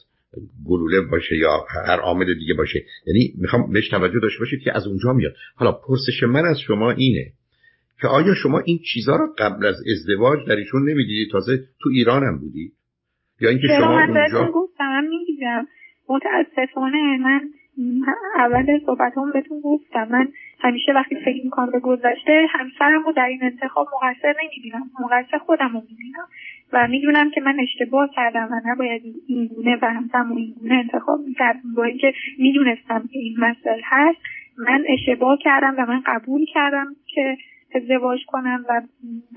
گلوله 0.67 1.01
باشه 1.01 1.37
یا 1.37 1.65
هر 1.87 2.01
عامل 2.01 2.35
دیگه 2.35 2.55
باشه. 2.55 2.85
یعنی 3.07 3.35
می‌خوام 3.39 3.73
بهش 3.73 3.89
توجه 3.89 4.21
داشته 4.21 4.39
باشید 4.39 4.61
که 4.61 4.77
از 4.77 4.87
اونجا 4.87 5.13
میاد. 5.13 5.35
حالا 5.55 5.73
پرسش 5.73 6.23
من 6.23 6.45
از 6.45 6.61
شما 6.61 6.91
اینه 6.91 7.33
که 8.01 8.09
آیا 8.09 8.35
شما 8.35 8.59
این 8.59 8.79
چیزها 8.93 9.17
رو 9.17 9.35
قبل 9.39 9.67
از 9.67 9.77
ازدواج 9.93 10.39
در 10.49 10.57
ایشون 10.57 10.91
نمی‌دیدید؟ 10.91 11.31
تازه 11.33 11.57
تو 11.57 11.89
ایران 11.89 12.23
هم 12.23 12.39
بودی. 12.39 12.73
یا 13.41 13.51
اینکه 13.51 13.67
شما 13.67 14.01
اونجا 14.01 14.53
متاسفانه 16.09 17.19
من 17.19 17.51
اول 18.37 18.81
صحبت 18.87 19.19
هم 19.19 19.33
بهتون 19.33 19.61
گفتم. 19.61 20.09
من 20.11 20.29
همیشه 20.61 20.93
وقتی 20.93 21.17
فکر 21.17 21.45
می‌کنم 21.45 21.71
به 21.71 21.81
گذشته 21.81 22.47
همسرم 22.51 23.03
رو 23.03 23.13
در 23.13 23.27
این 23.27 23.39
انتخاب 23.43 23.87
مقصر 23.95 24.35
نمی‌بینم. 24.43 24.91
مقصر 25.01 25.39
خودم 25.39 25.73
رو 25.73 25.83
می‌بینم 25.91 26.29
و 26.73 26.89
می‌دونم 26.89 27.31
که 27.31 27.41
من 27.41 27.61
اشتباه 27.61 28.11
کردم 28.15 28.49
و 28.53 28.71
نباید 28.71 29.03
این 29.29 29.47
گونه 29.47 29.79
و 29.83 29.91
همسرم 29.91 30.37
این 30.37 30.55
گونه 30.61 30.75
انتخاب 30.75 31.21
می‌کردم. 31.21 31.75
با 31.77 31.85
اینکه 31.85 32.13
می‌دونستم 32.39 33.09
که 33.13 33.19
این 33.19 33.37
مسئله 33.39 33.83
هست 33.85 34.19
من 34.59 34.85
اشتباه 34.89 35.39
کردم 35.39 35.75
و 35.79 35.87
من 35.87 36.03
قبول 36.07 36.45
کردم 36.55 36.87
که 37.07 37.37
ازدواج 37.75 38.21
کنم 38.27 38.65
و 38.69 38.83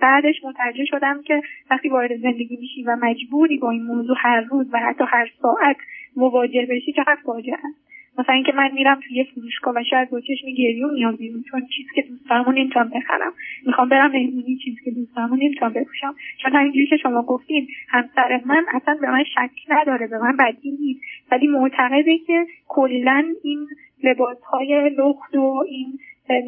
بعدش 0.01 0.35
متوجه 0.43 0.85
شدم 0.85 1.21
که 1.21 1.41
وقتی 1.71 1.89
وارد 1.89 2.17
زندگی 2.17 2.57
میشی 2.61 2.83
و 2.83 2.97
مجبوری 3.01 3.57
با 3.57 3.71
این 3.71 3.83
موضوع 3.83 4.15
هر 4.19 4.41
روز 4.41 4.67
و 4.73 4.79
حتی 4.79 5.03
هر 5.07 5.31
ساعت 5.41 5.77
مواجه 6.15 6.67
بشی 6.69 6.93
چقدر 6.93 7.17
فاجعه 7.25 7.53
است 7.53 7.89
مثلا 8.19 8.35
اینکه 8.35 8.51
من 8.51 8.71
میرم 8.73 8.99
توی 9.07 9.17
یه 9.17 9.23
فروشگاه 9.23 9.73
و 9.75 9.83
شاید 9.89 10.09
با 10.09 10.21
چشم 10.21 10.47
گریون 10.57 10.93
میام 10.93 11.15
بیرون 11.15 11.43
چون 11.51 11.67
چیزی 11.75 11.89
که 11.95 12.01
دوست 12.01 12.29
دارم 12.29 12.51
نمی‌تونم 12.51 12.89
بخرم. 12.89 13.33
می‌خوام 13.65 13.89
برم 13.89 14.11
مهمونی 14.11 14.57
چیزی 14.65 14.81
که 14.85 14.91
دوست 14.91 15.15
دارم 15.15 15.33
نمی‌تونم 15.33 15.73
بپوشم 15.73 16.15
چون 16.41 16.51
همینجوری 16.51 16.87
که 16.87 16.97
شما 16.97 17.21
گفتین 17.21 17.67
همسر 17.89 18.41
من 18.45 18.65
اصلا 18.71 18.97
به 19.01 19.11
من 19.11 19.23
شک 19.23 19.51
نداره 19.69 20.07
به 20.07 20.17
من 20.17 20.37
بدی 20.37 20.71
نیست. 20.71 21.01
ولی 21.31 21.47
معتقده 21.47 22.17
که 22.17 22.45
کلا 22.67 23.25
این 23.43 23.67
لباس 24.03 24.37
های 24.41 24.89
لخت 24.89 25.35
و 25.35 25.65
این 25.67 25.99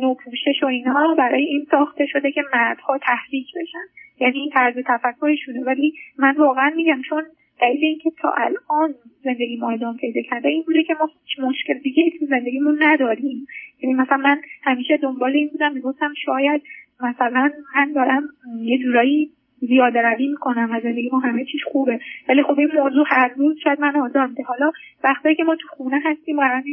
نوع 0.02 0.18
پوشش 0.26 0.64
و 0.64 0.66
اینها 0.66 1.16
برای 1.16 1.44
این 1.44 1.68
ساخته 1.72 2.06
شده 2.06 2.32
که 2.32 2.44
مردها 2.54 2.98
تحریک 2.98 3.48
بشن. 3.62 3.86
یعنی 4.20 4.40
این 4.40 4.50
طرز 4.50 4.76
تفکرشونه. 4.88 5.64
ولی 5.64 5.94
من 6.18 6.36
واقعا 6.38 6.72
میگم 6.76 7.02
چون 7.10 7.24
دلیل 7.62 7.86
اینکه 7.86 8.12
تا 8.22 8.34
الان 8.38 8.96
زندگی 9.24 9.58
ما 9.58 9.72
ادامه 9.72 9.98
پیدا 9.98 10.22
کرده 10.22 10.50
این 10.50 10.64
بوده 10.64 10.84
که 10.84 10.94
ما 11.00 11.10
هیچ 11.26 11.40
مشکل 11.40 11.74
دیگه 11.74 12.04
تو 12.20 12.26
زندگیمون 12.26 12.78
نداریم. 12.80 13.48
یعنی 13.82 13.96
مثلا 13.96 14.18
من 14.18 14.42
همیشه 14.64 14.98
دنبال 14.98 15.32
این 15.32 15.48
بودم 15.48 15.74
می‌گفتم 15.74 16.14
شاید 16.26 16.62
مثلا 17.04 17.52
من 17.76 17.94
دارم 17.94 18.24
یه 18.62 18.78
جورایی 18.78 19.32
زیاده 19.60 20.02
روی 20.02 20.28
می‌کنم 20.28 20.70
و 20.72 20.80
زندگی 20.84 21.10
ما 21.12 21.20
همه 21.20 21.46
چیز 21.46 21.62
خوبه. 21.72 22.00
ولی 22.30 22.44
خب 22.44 22.60
این 22.60 22.70
موضوع 22.76 23.06
هر 23.08 23.32
روز 23.38 23.58
شاید 23.64 23.80
من 23.80 23.96
آزار 23.96 24.28
میده. 24.28 24.44
حالا 24.44 24.72
وقتی 25.04 25.36
که 25.36 25.44
ما 25.44 25.56
تو 25.56 25.68
خونه 25.68 26.02
هستیم 26.06 26.40
قرار 26.40 26.64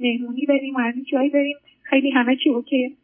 مهمونی 0.00 0.46
بریم 0.48 0.74
قرار 0.74 0.94
جایی 1.12 1.30
بریم 1.30 1.56
خیلی 1.82 2.10
همه 2.10 2.36
چی 2.36 2.50
اوکی. 2.50 2.96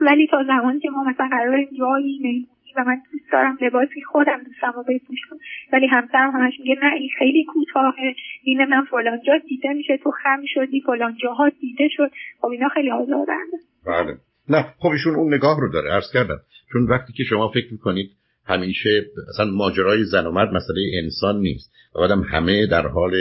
ولی 0.00 0.26
تا 0.26 0.44
زمانی 0.44 0.80
که 0.80 0.90
ما 0.90 1.04
مثلا 1.04 1.28
قرار 1.28 1.64
جایی 1.78 2.18
مهمونی 2.22 2.57
و 2.76 2.84
من 2.84 3.02
دوست 3.12 3.32
دارم 3.32 3.58
لباسی 3.60 4.02
خودم 4.12 4.38
دوستم 4.44 4.72
رو 4.76 4.82
بپوشم. 4.82 5.36
ولی 5.72 5.86
همسرم 5.86 6.30
همش 6.30 6.52
میگه 6.60 6.76
نه 6.82 6.94
این 6.94 7.10
خیلی 7.18 7.44
کوتاهه. 7.44 8.14
این 8.42 8.64
من 8.64 8.84
فلان 8.90 9.20
جا 9.26 9.32
دیده 9.48 9.72
میشه 9.72 9.96
تو 9.96 10.10
خم 10.10 10.42
شدی 10.46 10.80
فلان 10.80 11.16
جاها 11.22 11.48
دیده 11.48 11.88
شد. 11.90 12.10
خب 12.40 12.48
اینا 12.48 12.68
خیلی 12.68 12.90
آزاردهنده. 12.90 13.56
بله. 13.86 14.16
نه 14.48 14.74
خب 14.78 14.88
ایشون 14.88 15.14
اون 15.14 15.34
نگاه 15.34 15.60
رو 15.60 15.72
داره 15.72 15.90
عرض 15.90 16.12
کردم. 16.12 16.40
چون 16.72 16.84
وقتی 16.84 17.12
که 17.12 17.24
شما 17.24 17.48
فکر 17.48 17.72
می‌کنید 17.72 18.10
همیشه 18.46 19.06
اصلا 19.28 19.46
ماجرای 19.50 20.04
زن 20.04 20.26
و 20.26 20.30
مرد 20.30 20.48
مسئله 20.48 20.80
انسان 21.02 21.40
نیست 21.40 21.72
و 21.94 22.00
بعدم 22.00 22.22
همه 22.22 22.66
در 22.66 22.86
حال 22.86 23.14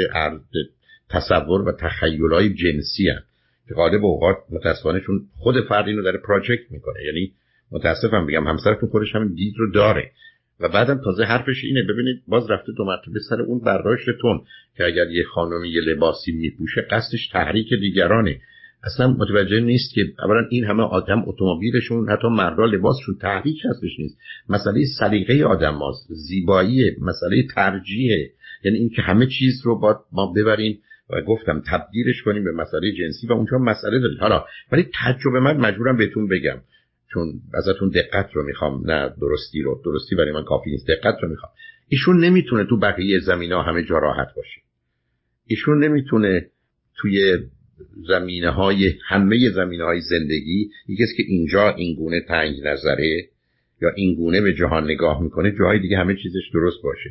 تصور 1.09 1.61
و 1.61 1.71
تخیلای 1.71 2.49
جنسی 2.49 3.03
که 3.67 3.73
غالب 3.75 4.05
اوقات 4.05 4.37
متاسفانه 4.49 4.99
چون 4.99 5.19
خود 5.37 5.55
فرد 5.69 5.87
اینو 5.87 6.01
داره 6.01 6.19
پراجکت 6.27 6.71
می‌کنه. 6.71 7.03
یعنی 7.05 7.31
متاسفم 7.71 8.27
بگم 8.27 8.47
همسرتون 8.47 8.89
خودش 8.89 9.15
همین 9.15 9.33
دید 9.33 9.53
رو 9.57 9.71
داره. 9.71 10.11
و 10.59 10.69
بعدم 10.69 11.01
تازه 11.03 11.23
حرفش 11.23 11.63
اینه 11.63 11.83
ببینید 11.83 12.23
باز 12.27 12.51
رفته 12.51 12.71
دو 12.77 12.85
مرتبه 12.85 13.19
سر 13.29 13.41
اون 13.41 13.59
برداشتتون 13.59 14.41
که 14.77 14.85
اگر 14.85 15.11
یه 15.11 15.23
خانمی 15.23 15.69
یه 15.69 15.81
لباسی 15.81 16.31
میپوشه 16.31 16.81
قصدش 16.81 17.27
تحریک 17.27 17.69
دیگرانه. 17.69 18.39
اصلا 18.83 19.07
متوجه 19.07 19.59
نیست 19.59 19.93
که 19.93 20.01
اولا 20.19 20.47
این 20.49 20.63
همه 20.63 20.83
آدم 20.83 21.23
اتومبیلشون 21.25 22.09
حتی 22.09 22.27
مردا 22.27 22.65
لباسشون 22.65 23.15
تحریک 23.21 23.57
هستش 23.65 23.99
نیست. 23.99 24.17
مسئله 24.49 24.85
سلیقه 24.99 25.45
آدم 25.45 25.73
هاست 25.73 26.07
زیبایی 26.09 26.95
مسئله 27.01 27.43
ترجیحه 27.55 28.29
یعنی 28.63 28.77
اینکه 28.77 29.01
همه 29.01 29.25
چیز 29.25 29.61
رو 29.65 29.79
با 29.79 29.99
ما 30.11 30.33
ببریم 30.33 30.79
و 31.09 31.21
گفتم 31.21 31.61
تبدیلش 31.67 32.21
کنیم 32.21 32.43
به 32.43 32.51
مسئله 32.51 32.91
جنسی 32.91 33.27
و 33.27 33.33
اونجا 33.33 33.57
مسئله 33.57 33.99
دارید 33.99 34.19
حالا 34.19 34.45
ولی 34.71 34.87
تجربه 35.03 35.39
من 35.39 35.57
مجبورم 35.57 35.97
بهتون 35.97 36.27
بگم. 36.27 36.57
چون 37.13 37.41
ازتون 37.53 37.89
دقت 37.89 38.29
رو 38.33 38.43
می‌خوام 38.43 38.91
نه 38.91 39.13
درستی 39.21 39.61
رو. 39.61 39.81
درستی 39.85 40.15
برای 40.15 40.31
من 40.31 40.43
کافی 40.43 40.69
نیست 40.69 40.87
دقت 40.87 41.17
رو 41.21 41.29
می‌خوام. 41.29 41.51
ایشون 41.87 42.25
نمی‌تونه 42.25 42.63
تو 42.63 42.77
بقیه 42.77 43.19
زمین 43.19 43.51
ها 43.51 43.61
همه 43.61 43.83
جا 43.83 43.97
راحت 43.97 44.27
باشه. 44.35 44.61
ایشون 45.45 45.83
نمی‌تونه 45.83 46.49
توی 46.97 47.37
زمینه 48.07 48.49
های 48.49 48.93
همه 49.07 49.49
زمینه 49.49 49.83
های 49.83 50.01
زندگی 50.01 50.69
یکی 50.87 51.03
که 51.17 51.23
اینجا 51.27 51.69
اینگونه 51.69 52.21
تنگ 52.21 52.55
نظره 52.63 53.29
یا 53.81 53.89
اینگونه 53.95 54.41
به 54.41 54.53
جهان 54.53 54.83
نگاه 54.83 55.23
می‌کنه 55.23 55.55
جاهای 55.59 55.79
دیگه 55.79 55.97
همه 55.97 56.15
چیزش 56.23 56.49
درست 56.53 56.81
باشه. 56.83 57.09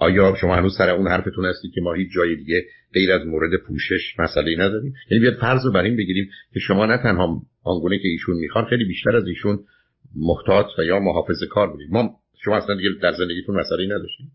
آیا 0.00 0.34
شما 0.40 0.56
هنوز 0.56 0.76
سر 0.78 0.90
اون 0.90 1.06
حرفتون 1.08 1.44
هستی 1.44 1.70
که 1.70 1.80
ما 1.80 1.92
هیچ 1.92 2.08
جای 2.12 2.36
دیگه 2.36 2.64
غیر 2.94 3.12
از 3.12 3.26
مورد 3.26 3.50
پوشش 3.66 4.14
مسئله 4.18 4.56
نداریم؟ 4.58 4.94
یعنی 5.10 5.22
بیاد 5.22 5.40
فرض 5.40 5.66
رو 5.66 5.72
بر 5.72 5.82
این 5.82 5.96
بگیریم 5.96 6.30
که 6.54 6.60
شما 6.60 6.86
نه 6.86 6.96
تنها 6.96 7.42
آنگونه 7.64 7.98
که 7.98 8.08
ایشون 8.08 8.36
می‌خوان 8.36 8.64
خیلی 8.64 8.84
بیشتر 8.84 9.16
از 9.16 9.26
ایشون 9.26 9.58
محتاط 10.16 10.66
و 10.78 10.82
یا 10.82 11.00
محافظه 11.00 11.46
کار 11.46 11.70
بودید 11.70 11.88
ما 11.92 12.10
شما 12.44 12.56
اصلا 12.56 12.74
دیگه 12.74 12.88
در 13.02 13.12
زندگیتون 13.12 13.56
مسئله 13.60 13.84
نداشتیم 13.84 14.32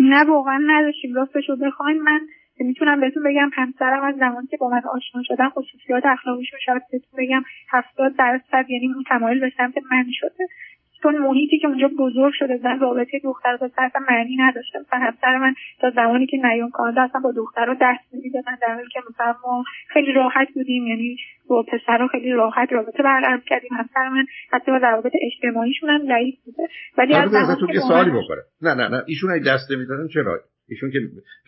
نه 0.00 0.24
واقعا 0.24 0.58
نداشتیم. 0.66 1.14
راستش 1.14 1.48
رو 1.48 1.56
بخواین 1.56 2.02
من 2.02 2.20
می‌تونم 2.60 3.00
بهتون 3.00 3.22
بگم 3.22 3.50
همسرم 3.52 4.02
از 4.04 4.14
زمانی 4.18 4.46
که 4.46 4.56
با 4.60 4.68
من 4.68 4.82
آشنا 4.96 5.22
شدن 5.24 5.48
خصوصیات 5.48 6.02
اخلاقیش 6.06 6.52
رو 6.52 6.58
شاید 6.66 6.82
بهتون 6.92 7.18
بگم 7.18 7.42
هفتاد 7.68 8.12
درصد 8.18 8.70
یعنی 8.70 8.86
اون 8.94 9.04
تمایل 9.08 9.40
به 9.40 9.52
سمت 9.56 9.74
من 9.90 10.04
شده. 10.12 10.44
چون 11.02 11.18
محیطی 11.18 11.58
که 11.58 11.66
اونجا 11.66 11.88
بزرگ 11.98 12.32
شده 12.38 12.56
زن 12.62 12.80
رابطه 12.80 13.20
دختر 13.24 13.54
و 13.54 13.68
پسر 13.68 13.82
اصلا 13.82 14.02
معنی 14.10 14.36
نداشته. 14.36 14.78
مثلا 14.78 14.98
همسر 14.98 15.38
من 15.38 15.54
تا 15.80 15.90
زمانی 15.90 16.26
که 16.26 16.36
نیون 16.36 16.70
کانادا 16.70 17.02
اصلا 17.02 17.20
با 17.20 17.32
دختر 17.32 17.64
رو 17.66 17.74
دست 17.80 18.14
نمی‌دادن. 18.14 18.56
در 18.62 18.74
حالی 18.74 18.88
که 18.92 19.00
مثلا 19.10 19.34
ما 19.44 19.64
خیلی 19.88 20.12
راحت 20.12 20.48
بودیم 20.54 20.86
یعنی 20.86 21.16
با 21.48 21.62
پسر 21.62 21.98
رو 21.98 22.08
خیلی 22.08 22.30
راحت 22.32 22.72
رابطه 22.72 23.02
برقرار 23.02 23.42
کردیم. 23.46 23.70
همسر 23.72 24.08
من 24.08 24.26
حتی 24.52 24.70
با 24.70 24.76
روابط 24.76 25.12
اجتماعیشون 25.22 25.90
هم 25.90 26.00
ضعیف 26.06 26.34
بوده. 26.44 26.62
ولی 26.98 27.14
از 27.14 27.34
ازتون 27.34 27.68
یه 27.68 27.80
سوالی 27.80 28.10
بکنه 28.10 28.42
نه 28.62 28.74
نه 28.74 28.88
نه. 28.88 29.02
ایشون 29.06 29.30
ای 29.30 29.40
دست 29.40 29.70
نمی‌دادن 29.72 30.08
چرا؟ 30.08 30.38
ایشون 30.68 30.90
که 30.90 30.98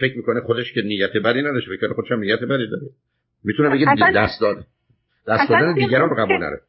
فکر 0.01 0.17
می‌کنه 0.17 0.41
خودش 0.41 0.73
که 0.73 0.83
نیت 0.83 1.17
بدی 1.25 1.43
نداشته 1.43 1.77
فکر 1.77 1.93
خودش 1.93 2.13
هم 2.13 2.21
نیت 2.21 2.41
بدی 2.41 2.67
داره. 2.71 2.87
می‌تونه 3.45 3.71
بگه 3.71 3.87
دست 4.17 4.41
داده. 4.41 4.61
دست 5.29 5.49
دادن 5.51 5.75
دیگران 5.75 6.11
رو 6.11 6.17
قبول 6.17 6.37
نره. 6.37 6.61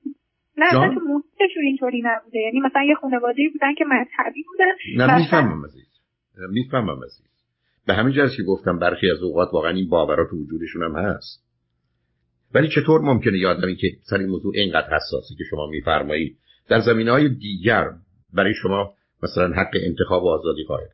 نه 0.62 0.68
اصلا 0.68 0.94
تو 0.94 1.00
محیطشون 1.00 1.64
اینطوری 1.64 2.02
نبوده. 2.06 2.40
یعنی 2.40 2.60
مثلا 2.60 2.84
یه 2.84 2.96
خانواده 2.96 3.44
بودن 3.54 3.74
که 3.78 3.86
مذهبی 3.86 4.44
بودن 4.44 5.06
نه 5.06 5.18
می‌فهمم 5.20 5.66
عزیز. 5.66 5.88
می‌فهمم 6.50 7.04
عزیز. 7.04 7.28
به 7.88 7.94
همین 7.94 8.14
جهت 8.14 8.36
که 8.38 8.44
گفتم 8.44 8.80
برخی 8.80 9.12
از 9.12 9.24
اوقات 9.24 9.50
واقعا 9.54 9.72
این 9.72 9.90
باورات 9.90 10.30
تو 10.30 10.38
وجودشون 10.38 10.84
هم 10.84 10.96
هست. 10.96 11.52
ولی 12.54 12.68
چطور 12.68 13.02
ممکنه 13.02 13.38
یه 13.38 13.48
آدمی 13.48 13.76
که 13.76 13.88
سر 14.02 14.18
این 14.18 14.30
موضوع 14.30 14.54
اینقدر 14.56 14.96
حساسی 14.96 15.36
که 15.36 15.44
شما 15.50 15.68
میفرمایید 15.68 16.38
در 16.70 16.80
زمین 16.80 17.08
های 17.08 17.30
دیگر 17.30 17.86
برای 18.34 18.54
شما 18.54 18.94
مثلا 19.24 19.54
حق 19.54 19.72
انتخاب 19.86 20.24
و 20.24 20.30
آزادی 20.30 20.64
قائل 20.64 20.88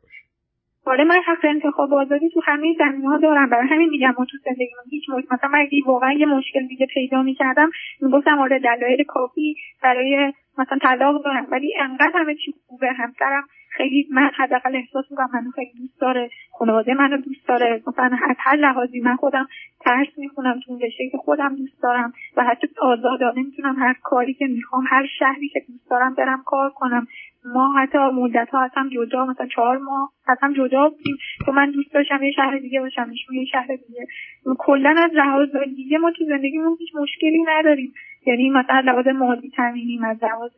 آره 0.86 1.04
من 1.04 1.20
حق 1.26 1.44
انتخاب 1.44 1.94
آزادی 1.94 2.30
تو 2.30 2.40
همه 2.44 2.74
زمین 2.78 3.04
ها 3.06 3.18
دارم. 3.18 3.50
برای 3.50 3.66
همین 3.68 3.88
میگم 3.88 4.14
ما 4.18 4.24
تو 4.24 4.36
زندگیمون 4.44 4.84
هیچ 4.90 5.10
مشکل 5.10 5.34
مثلا 5.34 5.50
من 5.50 5.58
اگه 5.58 5.78
واقعا 5.86 6.12
یه 6.12 6.26
مشکل 6.26 6.66
دیگه 6.66 6.86
پیدا 6.94 7.22
می‌کردم 7.22 7.70
می‌گفتم 8.02 8.38
آره 8.38 8.58
دلایل 8.58 9.04
کافی 9.04 9.56
برای 9.82 10.32
مثلا 10.58 10.78
طلاق 10.82 11.24
دارم. 11.24 11.46
ولی 11.50 11.74
انقدر 11.80 12.12
همه 12.14 12.34
چی 12.34 12.54
خوبه 12.66 12.92
همسرم 12.92 13.44
خیلی 13.70 14.06
من 14.10 14.30
حداقل 14.36 14.76
احساس 14.76 15.04
می‌کنم 15.10 15.30
منو 15.34 15.50
خیلی 15.50 15.70
دوست 15.80 16.00
داره 16.00 16.30
خانواده 16.58 16.94
منو 16.94 17.16
دوست 17.16 17.48
داره. 17.48 17.82
مثلا 17.86 18.18
از 18.22 18.36
هر 18.38 18.56
لحاظی 18.56 19.00
من 19.00 19.16
خودم 19.16 19.48
ترس 19.80 20.08
می‌خونم 20.16 20.60
تو 20.66 20.78
رشته 20.78 21.08
که 21.12 21.18
خودم 21.18 21.56
دوست 21.56 21.82
دارم 21.82 22.12
و 22.36 22.44
حتی 22.44 22.66
آزادانه 22.82 23.42
می‌تونم 23.42 23.76
هر 23.78 23.94
کاری 24.02 24.34
که 24.34 24.46
می‌خوام 24.46 24.84
هر 24.88 25.06
شهری 25.18 25.48
که 25.48 25.60
دوست 25.68 25.90
دارم 25.90 26.14
برم 26.14 26.42
کار 26.46 26.70
کنم. 26.70 27.06
ما 27.54 27.72
حتی 27.78 27.98
مدت 27.98 28.48
ها 28.50 28.70
هم 28.76 28.88
جدا 28.88 29.26
مثلا 29.26 29.46
چهار 29.46 29.78
ماه 29.78 30.12
هم 30.42 30.54
جدا 30.54 30.88
بودیم 30.88 31.16
تو 31.46 31.52
من 31.52 31.70
دوست 31.70 31.94
داشتم 31.94 32.22
یه 32.22 32.32
شهر 32.32 32.58
دیگه 32.58 32.80
باشم 32.80 33.08
ایشون 33.10 33.36
یه 33.36 33.44
شهر 33.44 33.66
دیگه. 33.66 34.06
کلا 34.58 34.94
از 34.98 35.10
لحاظ 35.14 35.48
دیگه 35.76 35.98
ما 35.98 36.10
تو 36.10 36.24
زندگیمون 36.24 36.76
هیچ 36.80 36.88
مشکلی 36.94 37.44
نداریم. 37.46 37.92
یعنی 38.28 38.50
مثلا 38.50 38.82
لحاظ 38.86 39.06
مالی 39.06 39.50
تامینیم 39.56 40.04
از 40.04 40.16
لحاظ 40.22 40.52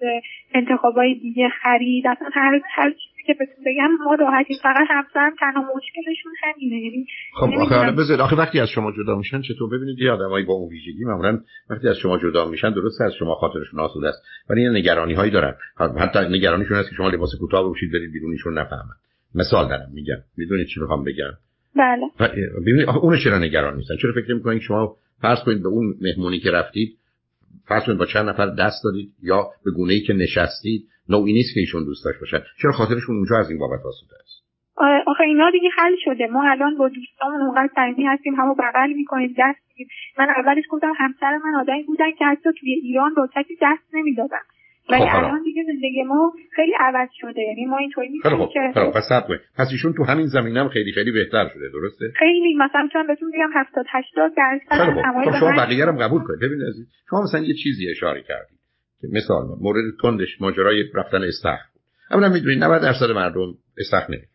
انتخابای 0.55 1.15
دیگه 1.15 1.49
خرید 1.63 2.07
اصلا 2.07 2.29
هر 2.33 2.61
هر 2.77 2.91
چیزی 2.91 3.23
که 3.27 3.35
بهتون 3.35 3.65
بگم 3.67 4.05
ما 4.05 4.15
راحتی 4.15 4.55
فقط 4.63 4.87
همسرم 4.91 5.33
تنها 5.41 5.63
مشکلشون 5.77 6.33
همینه. 6.43 6.81
یعنی 6.81 7.07
خب 7.35 7.51
آخه 7.61 7.75
حالا 7.75 7.93
بذار 7.93 8.21
آخه 8.21 8.37
وقتی 8.37 8.61
از 8.61 8.69
شما 8.69 8.93
جدا 8.93 9.17
میشن 9.17 9.43
چطور؟ 9.43 9.77
ببینید 9.77 9.99
یه 9.99 10.11
آدمایی 10.11 10.45
با 10.45 10.55
اون 10.55 10.69
ویژگی 10.69 11.05
معمولا 11.05 11.41
وقتی 11.71 11.89
از 11.89 11.97
شما 11.97 12.19
جدا 12.19 12.49
میشن 12.49 12.71
درسته 12.71 13.05
از 13.05 13.13
شما 13.19 13.35
خاطرشون 13.35 13.81
آسوده 13.81 14.09
است. 14.09 14.23
ولی 14.51 14.63
یه 14.63 14.71
نگرانی 14.71 15.15
هایی 15.15 15.31
دارن 15.31 15.55
حتی 16.01 16.19
نگرانیشون 16.19 16.77
هست 16.77 16.91
که 16.91 16.95
شما 16.97 17.09
لباس 17.09 17.31
کوتاه 17.41 17.65
بپوشید 17.65 17.93
برید 17.93 18.13
بیرونیشون 18.13 18.59
نفهمن. 18.59 18.95
مثال 19.35 19.69
دارم 19.69 19.91
میگم. 19.95 20.19
می‌دونید 20.37 20.67
چی 20.67 20.81
می‌خوام 20.81 21.05
بگم؟ 21.05 21.33
بله. 21.77 22.07
ببینید 22.61 22.89
اون 22.89 23.19
چرا 23.25 23.39
نگران 23.39 23.77
نیستن؟ 23.77 23.95
چرا 24.03 24.13
فکر 24.13 24.35
می‌کنید 24.35 24.63
شما 24.63 24.97
فرض 25.23 25.39
کنید 25.47 25.63
به 25.63 25.69
اون 25.69 25.95
مهمونی 26.01 26.39
که 26.39 26.51
رفتید 26.51 27.00
فرض 27.69 27.99
با 27.99 28.07
چند 28.07 28.29
نفر 28.29 28.47
دست 28.47 28.85
دادید 28.85 29.13
یا 29.23 29.51
به 29.65 29.71
گونه 29.71 29.93
ای 29.93 30.01
که 30.01 30.13
نشستید 30.13 30.83
نوعی 31.09 31.33
نیست 31.33 31.55
که 31.55 31.61
ایشون 31.61 31.85
دوست 31.85 32.05
داشت 32.05 32.21
باشن. 32.21 32.41
چرا 32.63 32.73
خاطرشون 32.73 33.17
اونجا 33.17 33.37
از 33.39 33.51
این 33.51 33.59
بابت 33.59 33.81
آسوده 33.87 34.15
است؟ 34.23 34.41
آخه 35.07 35.25
اینا 35.25 35.51
دیگه 35.51 35.69
حل 35.79 35.95
شده. 36.05 36.27
ما 36.27 36.51
الان 36.51 36.79
با 36.79 36.89
دوستامون 36.89 37.41
اونقدر 37.41 37.69
صمیمی 37.75 38.05
هستیم 38.05 38.35
همو 38.35 38.55
بغل 38.55 38.93
می‌کنیم 38.93 39.35
دست 39.39 39.61
میگیم 39.69 39.89
من 40.19 40.29
اولش 40.37 40.65
گفتم 40.71 40.93
همسر 40.97 41.39
من 41.45 41.61
آدمی 41.61 41.83
بودن 41.83 42.11
که 42.19 42.25
حتی 42.25 42.51
توی 42.61 42.73
ایران 42.73 43.15
با 43.15 43.29
کسی 43.35 43.57
دست 43.63 43.95
نمی‌دادن. 43.95 44.45
ولی 44.93 45.11
خب 45.11 45.17
الان 45.17 45.43
دیگه 45.43 45.63
زندگی 45.67 46.03
ما 46.03 46.33
خیلی 46.57 46.73
عوض 46.81 47.09
شده. 47.21 47.43
یعنی 47.43 47.65
ما 47.67 47.79
اینطوری 47.79 48.09
نیستیم 48.09 48.37
خب 48.37 48.51
که 48.55 48.61
خب 48.75 48.91
پس 48.91 49.09
پس 49.59 49.69
ایشون 49.73 49.93
تو 49.93 50.05
همین 50.05 50.27
زمینه 50.27 50.61
هم 50.61 50.69
خیلی 50.69 50.93
خیلی 50.93 51.13
بهتر 51.13 51.49
شده 51.49 51.69
درسته؟ 51.73 52.05
خیلی. 52.17 52.55
مثلا 52.55 52.83
می‌تونم 52.83 53.07
بهتون 53.07 53.31
بگم 53.31 53.51
70 53.55 53.87
80 53.89 54.33
درصد 54.37 55.03
خب 55.25 55.39
شما 55.41 55.53
بقیه 55.57 55.87
هم 55.87 55.99
قبول 55.99 56.23
کنید. 56.23 56.39
ببینید 56.39 56.67
عزیز 56.69 56.87
شما 57.11 57.23
مثلا 57.23 57.41
یه 57.41 57.55
چیزی 57.55 57.91
اشاره 57.91 58.23
کردید. 58.23 58.59
که 59.01 59.09
مثال 59.13 59.45
مورد 59.61 59.85
تندش 60.03 60.41
ماجرای 60.41 60.85
رفتن 60.95 61.23
استخر 61.23 61.69
بود. 61.73 61.83
اولا 62.11 62.29
می‌دونید 62.29 62.65
90 62.65 62.83
درصد 62.83 63.11
مردم 63.11 63.55
استخر 63.79 64.07
نمیرن 64.09 64.23
یعنی 64.23 64.30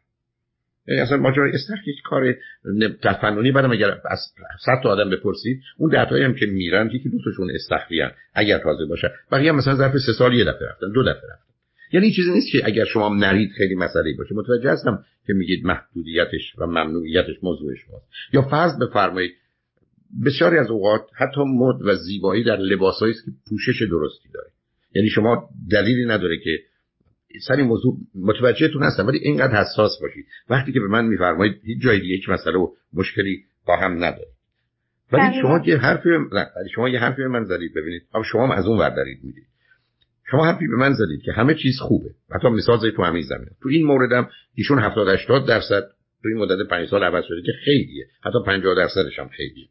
اصلا 0.88 1.18
ماجرای 1.18 1.52
استخر 1.52 1.88
یک 1.88 2.02
کار 2.04 2.36
تفننی 3.04 3.52
بعدم 3.52 3.72
اگر 3.72 3.90
از 3.90 4.20
100 4.66 4.72
تا 4.84 4.90
آدم 4.90 5.10
بپرسید 5.10 5.62
اون 5.78 5.92
ده 5.92 6.26
هم 6.26 6.34
که 6.34 6.46
میرن 6.46 6.90
یکی 6.94 7.10
دو 7.10 7.18
تاشون 7.26 7.52
استخریان 7.52 8.12
اگر 8.34 8.60
تازه 8.60 8.86
باشه. 8.86 9.12
بقیه 9.32 9.52
مثلا 9.52 9.76
ظرف 9.76 9.98
سه 9.98 10.14
سال 10.14 10.34
یه 10.34 10.44
دفعه 10.44 10.68
رفتن 10.68 10.92
دو 10.92 11.04
دفعه 11.04 11.30
رفتن. 11.34 11.46
یعنی 11.94 12.12
چیزی 12.12 12.32
نیست 12.32 12.52
که 12.52 12.62
اگر 12.66 12.86
شما 12.86 13.16
نرید 13.16 13.52
خیلی 13.58 13.76
مسئله 13.76 14.14
باشه. 14.18 14.36
متوجه 14.36 14.72
هستم 14.72 15.04
که 15.28 15.34
میگید 15.34 15.66
محدودیتش 15.66 16.56
و 16.58 16.66
ممنوعیتش 16.66 17.36
موضوع 17.44 17.76
شماست 17.76 18.06
یا 18.34 18.42
فرض 18.42 18.80
بفرمایید 18.80 19.32
بسیاری 20.26 20.58
از 20.58 20.72
اوقات 20.72 21.02
حتی 21.16 21.42
مد 21.42 21.82
و 21.82 21.96
زیبایی 21.96 22.44
در 22.44 22.58
لباسایی 22.58 23.14
است 23.14 23.26
که 23.26 23.32
پوشش 23.50 23.82
درستی 23.82 24.30
داره. 24.34 24.48
یعنی 24.96 25.10
شما 25.10 25.50
دلیلی 25.72 26.06
نداره 26.06 26.38
که 26.44 26.60
سر 27.40 27.54
این 27.54 27.66
موضوع 27.66 27.98
متوجهتون 28.16 28.84
هستم 28.84 29.08
ولی 29.08 29.18
اینقدر 29.18 29.62
حساس 29.62 29.92
باشید. 30.02 30.26
وقتی 30.50 30.72
که 30.72 30.80
به 30.80 30.88
من 30.88 31.06
میفرمایید 31.06 31.62
هیچ 31.64 31.82
جای 31.82 32.00
دیگه 32.00 32.14
یک 32.14 32.30
مسئله 32.30 32.58
و 32.58 32.72
مشکلی 32.94 33.44
با 33.68 33.78
هم 33.78 34.04
نداره 34.04 34.28
ولی 35.12 35.42
شما 35.42 35.62
یه 35.66 35.78
حرفی 35.78 36.10
نه 36.32 36.48
شما 36.76 36.90
یه 36.90 37.00
حرفی 37.00 37.22
به 37.22 37.28
من 37.28 37.44
زدید 37.44 37.74
ببینید. 37.74 38.02
اما 38.14 38.24
شما 38.24 38.54
از 38.54 38.66
اون 38.66 38.80
ور 38.80 38.90
دارید 38.90 39.24
می‌دید 39.24 39.48
شما 40.32 40.46
حرفی 40.46 40.68
به 40.68 40.76
من 40.76 40.94
زدید 40.94 41.22
که 41.22 41.32
همه 41.32 41.56
چیز 41.56 41.80
خوبه. 41.80 42.10
حتی 42.32 42.48
مثال 42.48 42.78
زدید 42.78 42.96
تو 42.96 43.04
همین 43.04 43.22
زمین 43.22 43.50
تو 43.62 43.70
این 43.70 43.86
موردم 43.86 44.30
ایشون 44.56 44.80
70 44.80 45.08
80 45.08 45.48
درصد 45.48 45.84
تو 46.22 46.28
این 46.28 46.38
مدت 46.38 46.68
5 46.70 46.90
سال 46.90 47.04
عوض 47.04 47.24
شده 47.28 47.42
که 47.42 47.52
خیلیه. 47.66 48.06
حتی 48.24 48.38
50 48.46 48.76
درصدش 48.76 49.20
هم 49.20 49.28
خیلیه. 49.28 49.68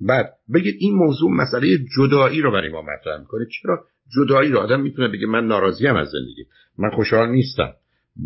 بعد 0.00 0.32
بگید 0.54 0.74
این 0.78 0.94
موضوع 0.94 1.30
مسئله 1.30 1.78
جدایی 1.96 2.40
رو 2.40 2.52
برای 2.52 2.68
ما 2.68 2.82
مطرح 2.82 3.20
می‌کنه. 3.20 3.46
چرا؟ 3.62 3.86
جدایی 4.16 4.50
رو 4.50 4.58
آدم 4.58 4.80
می‌تونه 4.80 5.08
بگه 5.08 5.26
من 5.26 5.46
ناراضیم 5.46 5.96
از 5.96 6.08
زندگی. 6.08 6.44
من 6.78 6.90
خوشحال 6.90 7.30
نیستم. 7.30 7.72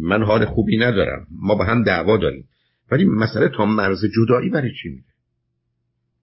من 0.00 0.22
حال 0.22 0.44
خوبی 0.44 0.78
ندارم. 0.78 1.26
ما 1.42 1.54
با 1.54 1.64
هم 1.64 1.82
دعوا 1.82 2.16
داریم. 2.16 2.44
ولی 2.92 3.04
مسئله 3.04 3.48
تا 3.48 3.66
مرز 3.66 4.04
جدایی 4.16 4.50
برای 4.50 4.70
چی 4.82 4.88
میده 4.88 5.08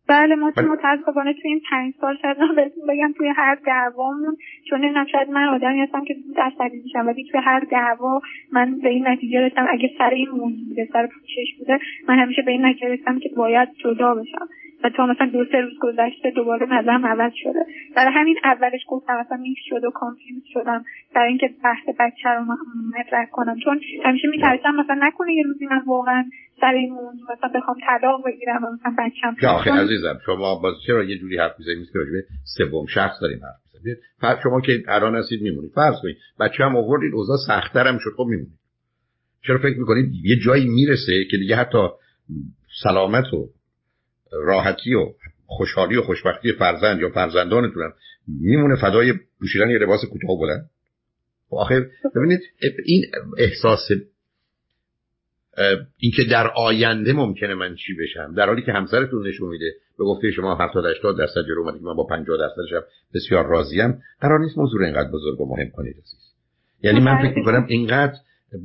بله 0.08 0.36
ما 0.36 0.52
متاسفانه 0.58 1.34
توی 1.34 1.52
این 1.52 1.62
پنج 1.72 1.94
سال 2.02 2.18
شاید 2.22 2.38
بهتون 2.56 2.84
بگم 2.90 3.14
توی 3.18 3.28
هر 3.36 3.58
دعوامون 3.66 4.38
چون 4.70 4.80
نمی‌دونم 4.80 5.06
شاید 5.12 5.30
من 5.30 5.48
آدمی 5.48 5.82
هستم 5.82 6.06
که 6.06 6.16
زود 6.28 6.40
عصبی 6.40 6.78
میشم 6.84 7.08
ولی 7.08 7.24
توی 7.32 7.42
هر 7.44 7.68
دعوا 7.72 8.22
من 8.52 8.80
به 8.80 8.90
این 8.90 9.08
نتیجه 9.08 9.40
رسیدم. 9.40 9.66
اگه 9.70 9.90
سر 9.98 10.10
این 10.10 10.30
موضوع 10.30 10.68
بوده 10.70 10.90
سر 10.94 11.08
پوشش 11.08 11.58
بوده 11.60 11.80
من 12.08 12.20
همیشه 12.20 12.42
به 12.42 12.52
این 12.52 12.66
نتیجه 12.66 12.88
رسیدم 12.88 13.20
که 13.20 13.30
باید 13.38 13.70
جدا 13.84 14.16
بشم. 14.16 14.48
و 14.84 14.90
تا 14.98 15.06
مثلا 15.06 15.30
دو 15.34 15.46
سه 15.52 15.58
روز 15.62 15.74
گذشته 15.82 16.32
دوباره 16.36 16.66
نظرم 16.66 17.06
عوض 17.06 17.32
شده. 17.36 17.60
برای 17.96 18.14
همین 18.14 18.38
اولش 18.44 18.82
گفتم 18.88 19.20
مثلا 19.20 19.38
میکس 19.38 19.62
شد 19.70 19.84
و 19.84 19.92
confuse 19.92 20.44
شدم. 20.54 20.84
برای 21.16 21.30
اینکه 21.30 21.50
بحث 21.64 21.84
بچه 22.00 22.30
رو 22.30 22.46
مطرح 23.00 23.26
کنم. 23.32 23.56
چون 23.64 23.82
همیشه 24.06 24.28
میترسم 24.28 24.76
مثلا 24.76 25.00
نکنه 25.02 25.34
یه 25.34 25.44
روزی 25.44 25.66
من 25.66 25.82
واقعا 25.88 26.26
سر 26.62 26.74
این 26.74 26.94
موضوع 26.94 27.32
مثلا 27.38 27.50
بخوام 27.60 27.78
طلاق 27.88 28.26
بگیرم 28.26 28.64
و 28.64 28.68
مثلا 28.74 28.96
بچم 29.00 29.36
که 29.42 29.48
آخه 29.48 29.72
عزیزم 29.72 30.20
شما 30.26 30.56
باز 30.56 30.76
چرا 30.88 31.04
یه 31.04 31.18
جوری 31.18 31.38
حرف 31.38 31.56
می‌زنید 31.60 31.88
که 31.94 32.00
راجبه 32.00 32.24
سوم 32.58 32.86
شخص 32.86 33.16
داریم 33.22 33.40
حرف 33.44 33.62
می‌زنید 33.74 33.98
فرض 34.22 34.38
شما 34.44 34.62
که 34.62 34.84
الان 34.88 35.16
هستید 35.16 35.42
میمونید. 35.42 35.72
فرض 35.76 35.96
کنید 36.04 36.18
بچه 36.40 36.64
هم 36.64 36.76
آوردید 36.76 37.14
اوضاع 37.14 37.38
سختتر 37.48 37.88
هم 37.88 37.98
شد 37.98 38.12
خب 38.18 38.24
میمونید. 38.24 38.60
چرا 39.48 39.58
فکر 39.58 39.80
می‌کنید 39.80 40.06
یه 40.24 40.36
جایی 40.46 40.68
می‌رسه 40.70 41.14
که 41.32 41.38
دیگه 41.38 41.56
حتی 41.56 41.88
سلامت 42.84 43.34
و 43.34 43.50
راحتی 44.44 44.94
و 44.94 45.14
خوشحالی 45.46 45.98
و 45.98 46.02
خوشبختی 46.02 46.54
فرزند 46.54 47.02
یا 47.02 47.10
فرزندانتون 47.10 47.94
میمونه 48.28 48.76
فدای 48.76 49.14
پوشیدن 49.40 49.70
یه 49.70 49.78
لباس 49.78 50.06
کوتاه 50.06 50.40
بلند؟ 50.40 50.70
خب 51.50 51.56
آخر 51.56 51.86
ببینید 52.16 52.40
این 52.86 53.06
احساس 53.38 53.88
اینکه 55.98 56.24
در 56.24 56.48
آینده 56.48 57.14
ممکنه 57.14 57.54
من 57.54 57.76
چی 57.76 57.94
بشم؟ 57.94 58.34
در 58.34 58.48
حالی 58.48 58.62
که 58.62 58.72
همسرتون 58.72 59.28
نشون 59.28 59.50
میده 59.50 59.74
به 59.98 60.04
گفته 60.04 60.32
شما 60.32 60.56
70 60.56 60.86
80 60.86 61.18
درصد 61.18 61.42
جلو 61.48 61.60
اومدید 61.60 61.82
من 61.82 61.96
با 61.96 62.04
50 62.04 62.38
درصدش 62.38 62.88
بسیار 63.14 63.46
راضیم 63.46 64.02
قرار 64.22 64.40
نیست 64.40 64.58
موضوع 64.58 64.84
اینقدر 64.84 65.12
بزرگ 65.12 65.42
و 65.42 65.56
مهم 65.56 65.70
کنید 65.70 65.96
یعنی 66.84 67.00
من 67.00 67.22
فکر 67.22 67.38
می‌کنم 67.40 67.66
اینقدر 67.68 68.16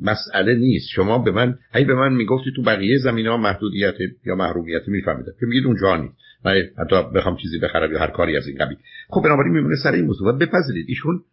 مسئله 0.03 0.55
نیست. 0.55 0.89
شما 0.89 1.19
به 1.19 1.31
من 1.31 1.59
هی 1.75 1.85
به 1.85 1.95
من 1.95 2.13
می‌گفتی 2.13 2.51
تو 2.57 2.63
بقیه 2.63 2.99
زمین 2.99 3.27
ها 3.27 3.37
محدودیت 3.37 3.95
یا 4.27 4.35
محرومیت 4.35 4.89
میفهمیدم. 4.89 5.33
که 5.41 5.47
میگید 5.47 5.67
اونجا 5.67 5.97
نیست. 5.97 6.15
من 6.45 6.63
حتی 6.79 6.97
بخوام 7.15 7.37
چیزی 7.37 7.59
بخرم 7.59 7.93
یا 7.93 7.99
هر 7.99 8.11
کاری 8.11 8.37
از 8.37 8.47
این 8.47 8.59
قبیل. 8.59 8.77
خب 9.09 9.23
بنابراین 9.25 9.53
میمونه 9.53 9.77
سر 9.83 9.93
این 9.93 10.05
موضوع. 10.05 10.33
بپذیرید. 10.33 10.87
ایشون 10.89 11.25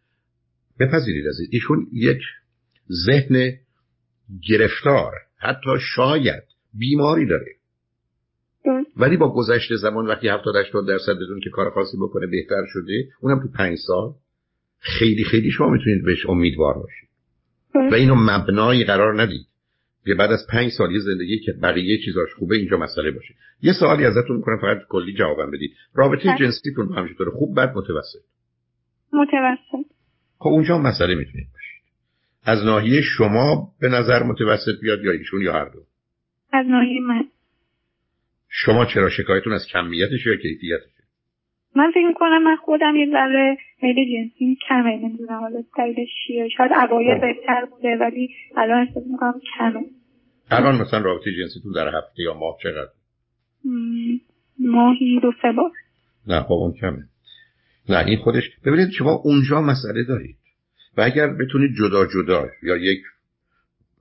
بپذیرید 0.79 1.27
از 1.27 1.35
ایشون 1.51 1.87
یک 1.93 2.21
ذهن 3.05 3.53
گرفتار 4.49 5.11
حتی 5.37 5.69
شاید 5.95 6.43
بیماری 6.73 7.25
داره. 7.25 7.57
ولی 8.97 9.17
با 9.17 9.33
گذشت 9.33 9.75
زمان 9.75 10.07
وقتی 10.07 10.27
70 10.27 10.55
80 10.55 10.87
درصد 10.87 11.15
بدون 11.15 11.39
که 11.43 11.49
کار 11.49 11.69
خاصی 11.69 11.97
بکنه 11.97 12.27
بهتر 12.27 12.65
شده 12.67 13.09
اونم 13.21 13.39
تو 13.39 13.47
پنج 13.47 13.77
سال 13.87 14.13
خیلی 14.79 15.23
خیلی 15.23 15.51
شما 15.51 15.69
می‌تونید 15.69 16.05
بهش 16.05 16.25
امیدوار 16.25 16.73
باشید. 16.73 17.06
و 17.91 17.93
اینو 17.93 18.15
مبنایی 18.15 18.83
قرار 18.83 19.21
ندید. 19.21 19.47
که 20.05 20.13
بعد 20.13 20.31
از 20.31 20.47
پنج 20.49 20.71
سالی 20.71 20.99
زندگی 20.99 21.39
که 21.39 21.51
بقیه 21.51 21.97
چیزاش 22.05 22.33
خوبه 22.33 22.55
اینجا 22.55 22.77
مسئله 22.77 23.11
باشه. 23.11 23.35
یه 23.61 23.73
سوالی 23.73 24.05
ازتون 24.05 24.37
می‌کنم 24.37 24.57
فقط 24.57 24.77
کلی 24.89 25.13
جوابم 25.13 25.51
بدید. 25.51 25.71
رابطه 25.93 26.29
بله. 26.29 26.37
جنسیتون 26.37 26.97
همیشه 26.97 27.15
طور 27.15 27.29
خوب 27.29 27.59
بد 27.59 27.73
متوسط؟ 27.75 28.19
متوسط. 29.13 29.91
خب 30.37 30.49
اونجا 30.49 30.77
مسئله 30.77 31.15
می‌تونید 31.15 31.47
باشید. 31.53 31.83
از 32.43 32.65
ناحیه 32.65 33.01
شما 33.01 33.71
به 33.81 33.89
نظر 33.89 34.23
متوسط 34.23 34.79
بیاد 34.81 35.03
یا 35.03 35.11
ایشون 35.11 35.41
یا 35.41 35.53
هر 35.53 35.69
دو؟ 35.69 35.79
از 36.53 36.65
ناحیه 36.69 37.01
من. 37.01 37.23
شما 38.49 38.85
چرا 38.85 39.09
شکایتون 39.09 39.53
از 39.53 39.65
کمیتش 39.73 40.25
یا 40.25 40.35
کیفیتش؟ 40.35 40.96
من 41.77 41.91
فکر 41.91 42.07
می‌کنم 42.07 42.43
من 42.43 42.55
خودم 42.55 42.95
یه 42.95 43.07
ذره 43.11 43.57
میل 43.81 43.95
جنسی 43.95 44.57
کمه 44.69 44.97
نمی‌دونم 44.97 45.39
حالا 45.39 45.63
دلیلش 45.77 46.09
چیه. 46.27 46.49
شاید 46.57 46.71
اوایل 46.73 47.19
بهتر 47.21 47.65
بوده 47.65 47.97
ولی 48.01 48.29
الان 48.57 48.87
احساس 48.87 49.03
می‌کنم 49.07 49.41
کمه. 49.57 49.85
الان 50.51 50.81
مثلا 50.81 50.99
رابطه 50.99 51.31
جنسیتون 51.31 51.71
در 51.71 51.87
هفته 51.87 52.23
یا 52.23 52.33
ماه 52.33 52.57
چقدر؟ 52.63 52.91
ماهی 54.59 55.19
دو 55.19 55.31
سه 55.41 55.51
بار. 55.51 55.71
نه 56.27 56.41
خب 56.41 56.51
اون 56.51 56.73
کمه. 56.73 57.03
نه 57.89 58.05
این 58.05 58.17
خودش. 58.17 58.43
ببینید 58.65 58.89
شما 58.91 59.11
اونجا 59.11 59.61
مسئله 59.61 60.03
دارید. 60.03 60.37
و 60.97 61.01
اگر 61.01 61.27
بتونید 61.27 61.71
جدا 61.79 62.05
جدا 62.05 62.45
یا 62.63 62.77
یک 62.77 62.99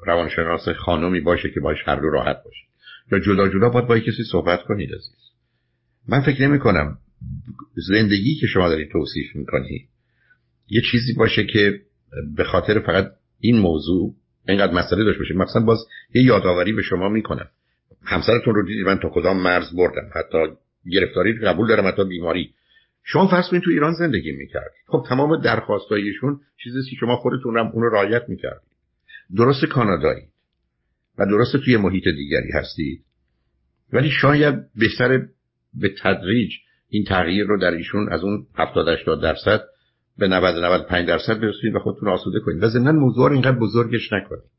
روانشناس 0.07 0.69
خانمی 0.69 1.21
باشه 1.21 1.51
که 1.55 1.61
باش 1.61 1.79
هر 1.87 1.97
دو 1.97 2.11
راحت 2.11 2.37
باشه 2.45 2.67
یا 3.13 3.19
جدا 3.19 3.49
جدا 3.49 3.69
باید 3.69 3.87
با 3.87 3.99
کسی 3.99 4.25
صحبت 4.33 4.63
کنید 4.63 4.89
عزیز. 4.89 5.31
من 6.09 6.21
فکر 6.21 6.43
نمی 6.49 6.59
کنم 6.59 6.99
زندگی 7.75 8.35
که 8.41 8.47
شما 8.47 8.69
دارید 8.69 8.91
توصیف 8.93 9.37
می‌کنید 9.37 9.89
یه 10.69 10.83
چیزی 10.91 11.13
باشه 11.13 11.47
که 11.47 11.81
به 12.37 12.45
خاطر 12.45 12.81
فقط 12.81 13.13
این 13.41 13.59
موضوع 13.59 14.15
اینقدر 14.49 14.73
مسئله 14.73 15.05
داشته 15.05 15.19
باشه. 15.19 15.35
مثلا 15.35 15.65
باز 15.65 15.79
یه 16.15 16.23
یادآوری 16.23 16.73
به 16.73 16.83
شما 16.83 17.09
می‌کنم. 17.09 17.49
همسرتون 18.03 18.55
رو 18.55 18.67
دیدید 18.67 18.87
من 18.87 18.99
تا 18.99 19.11
کدام 19.15 19.43
مرز 19.43 19.77
بردم؟ 19.77 20.11
حتی 20.15 20.39
گرفتاری 20.91 21.39
قبول 21.39 21.69
دارم 21.69 21.87
حتی 21.87 22.05
بیماری. 22.05 22.55
شما 23.05 23.29
فرض 23.29 23.49
کنید 23.49 23.63
تو 23.63 23.71
ایران 23.71 23.95
زندگی 23.95 24.33
می‌کردید 24.33 24.83
خب 24.87 25.05
تمام 25.09 25.43
درخواستایشون 25.43 26.41
چیزی 26.65 26.91
که 26.91 26.97
شما 27.01 27.17
خودتون 27.17 27.59
هم 27.59 27.67
اون 27.67 27.83
رو 27.83 27.91
رعایت 27.91 28.29
می‌کردید. 28.29 28.71
درست 29.37 29.65
کانادایی. 29.65 30.23
و 31.19 31.27
درست 31.27 31.57
توی 31.57 31.77
محیط 31.77 32.05
دیگری 32.05 32.51
هستید. 32.55 33.05
ولی 33.93 34.11
شاید 34.11 34.55
بهتر 34.75 35.27
به 35.75 35.95
تدریج 36.03 36.53
این 36.89 37.05
تغییر 37.05 37.47
رو 37.47 37.61
در 37.61 37.71
ایشون 37.71 38.09
از 38.13 38.25
اون 38.25 38.47
70 38.55 38.89
80 38.89 39.23
درصد 39.23 39.61
به 40.19 40.29
90 40.29 40.65
95 40.65 41.09
درصد 41.09 41.41
برسونید 41.41 41.77
و 41.77 41.79
خودتون 41.79 42.09
آسوده 42.09 42.41
کنید. 42.41 42.63
و 42.63 42.69
ضمن 42.69 42.97
موضوع 42.97 43.29
رو 43.29 43.33
اینقدر 43.33 43.59
بزرگش 43.59 44.13
نکنید. 44.13 44.51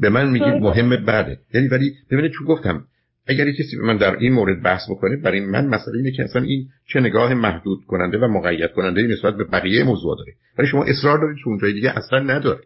به 0.00 0.08
من 0.08 0.30
میگید 0.30 0.54
مهم 0.54 1.04
بعده 1.04 1.38
یعنی 1.54 1.68
ولی 1.68 1.94
ببینید 2.10 2.32
چون 2.32 2.46
گفتم 2.46 2.84
اگر 3.26 3.52
کسی 3.52 3.76
به 3.76 3.82
من 3.82 3.96
در 3.96 4.16
این 4.16 4.32
مورد 4.32 4.62
بحث 4.62 4.90
بکنه 4.90 5.16
برای 5.16 5.40
من 5.40 5.66
مسئله 5.66 5.96
اینه 5.96 6.10
که 6.10 6.22
اصلا 6.22 6.42
این 6.42 6.68
چه 6.86 7.00
نگاه 7.00 7.34
محدود 7.34 7.84
کننده 7.86 8.18
و 8.18 8.28
مقید 8.28 8.72
کننده 8.72 9.02
نسبت 9.02 9.36
به 9.36 9.44
بقیه 9.44 9.84
موضوع 9.84 10.16
داره. 10.16 10.32
ولی 10.58 10.66
شما 10.66 10.84
اصرار 10.84 11.18
دارید 11.18 11.36
که 11.36 11.48
اونجای 11.48 11.72
دیگه 11.72 11.98
اصلا 11.98 12.18
نداره. 12.18 12.60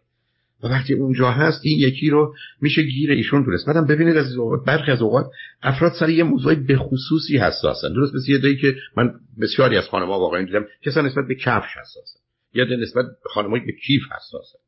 و 0.66 0.68
وقتی 0.68 0.94
اونجا 0.94 1.30
هست 1.30 1.60
این 1.62 1.78
یکی 1.78 2.10
رو 2.10 2.34
میشه 2.60 2.82
گیر 2.82 3.10
ایشون 3.10 3.44
دونست 3.44 3.66
بعدم 3.66 3.86
ببینید 3.86 4.16
از 4.16 4.26
برخی 4.66 4.90
از 4.90 5.02
اوقات 5.02 5.26
افراد 5.62 5.92
سر 6.00 6.08
یه 6.08 6.24
موضوع 6.24 6.54
به 6.54 6.76
خصوصی 6.76 7.38
حساسن. 7.38 7.88
درست 7.88 8.14
مثل 8.14 8.32
یه 8.32 8.38
دایی 8.38 8.56
که 8.56 8.76
من 8.96 9.10
بسیاری 9.40 9.76
از 9.76 9.88
خانم‌ها 9.88 10.18
واقعا 10.18 10.42
دیدم 10.42 10.64
اصلا 10.86 11.02
نسبت 11.02 11.24
به 11.28 11.34
کفش 11.34 11.76
حساسن. 11.80 12.20
یا 12.54 12.64
نسبت 12.64 13.04
به 13.04 13.28
خانمایی 13.34 13.64
به 13.66 13.72
کیف 13.72 14.02
حساسن. 14.16 14.58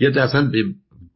یا 0.00 0.24
اصلا 0.24 0.50
به 0.50 0.64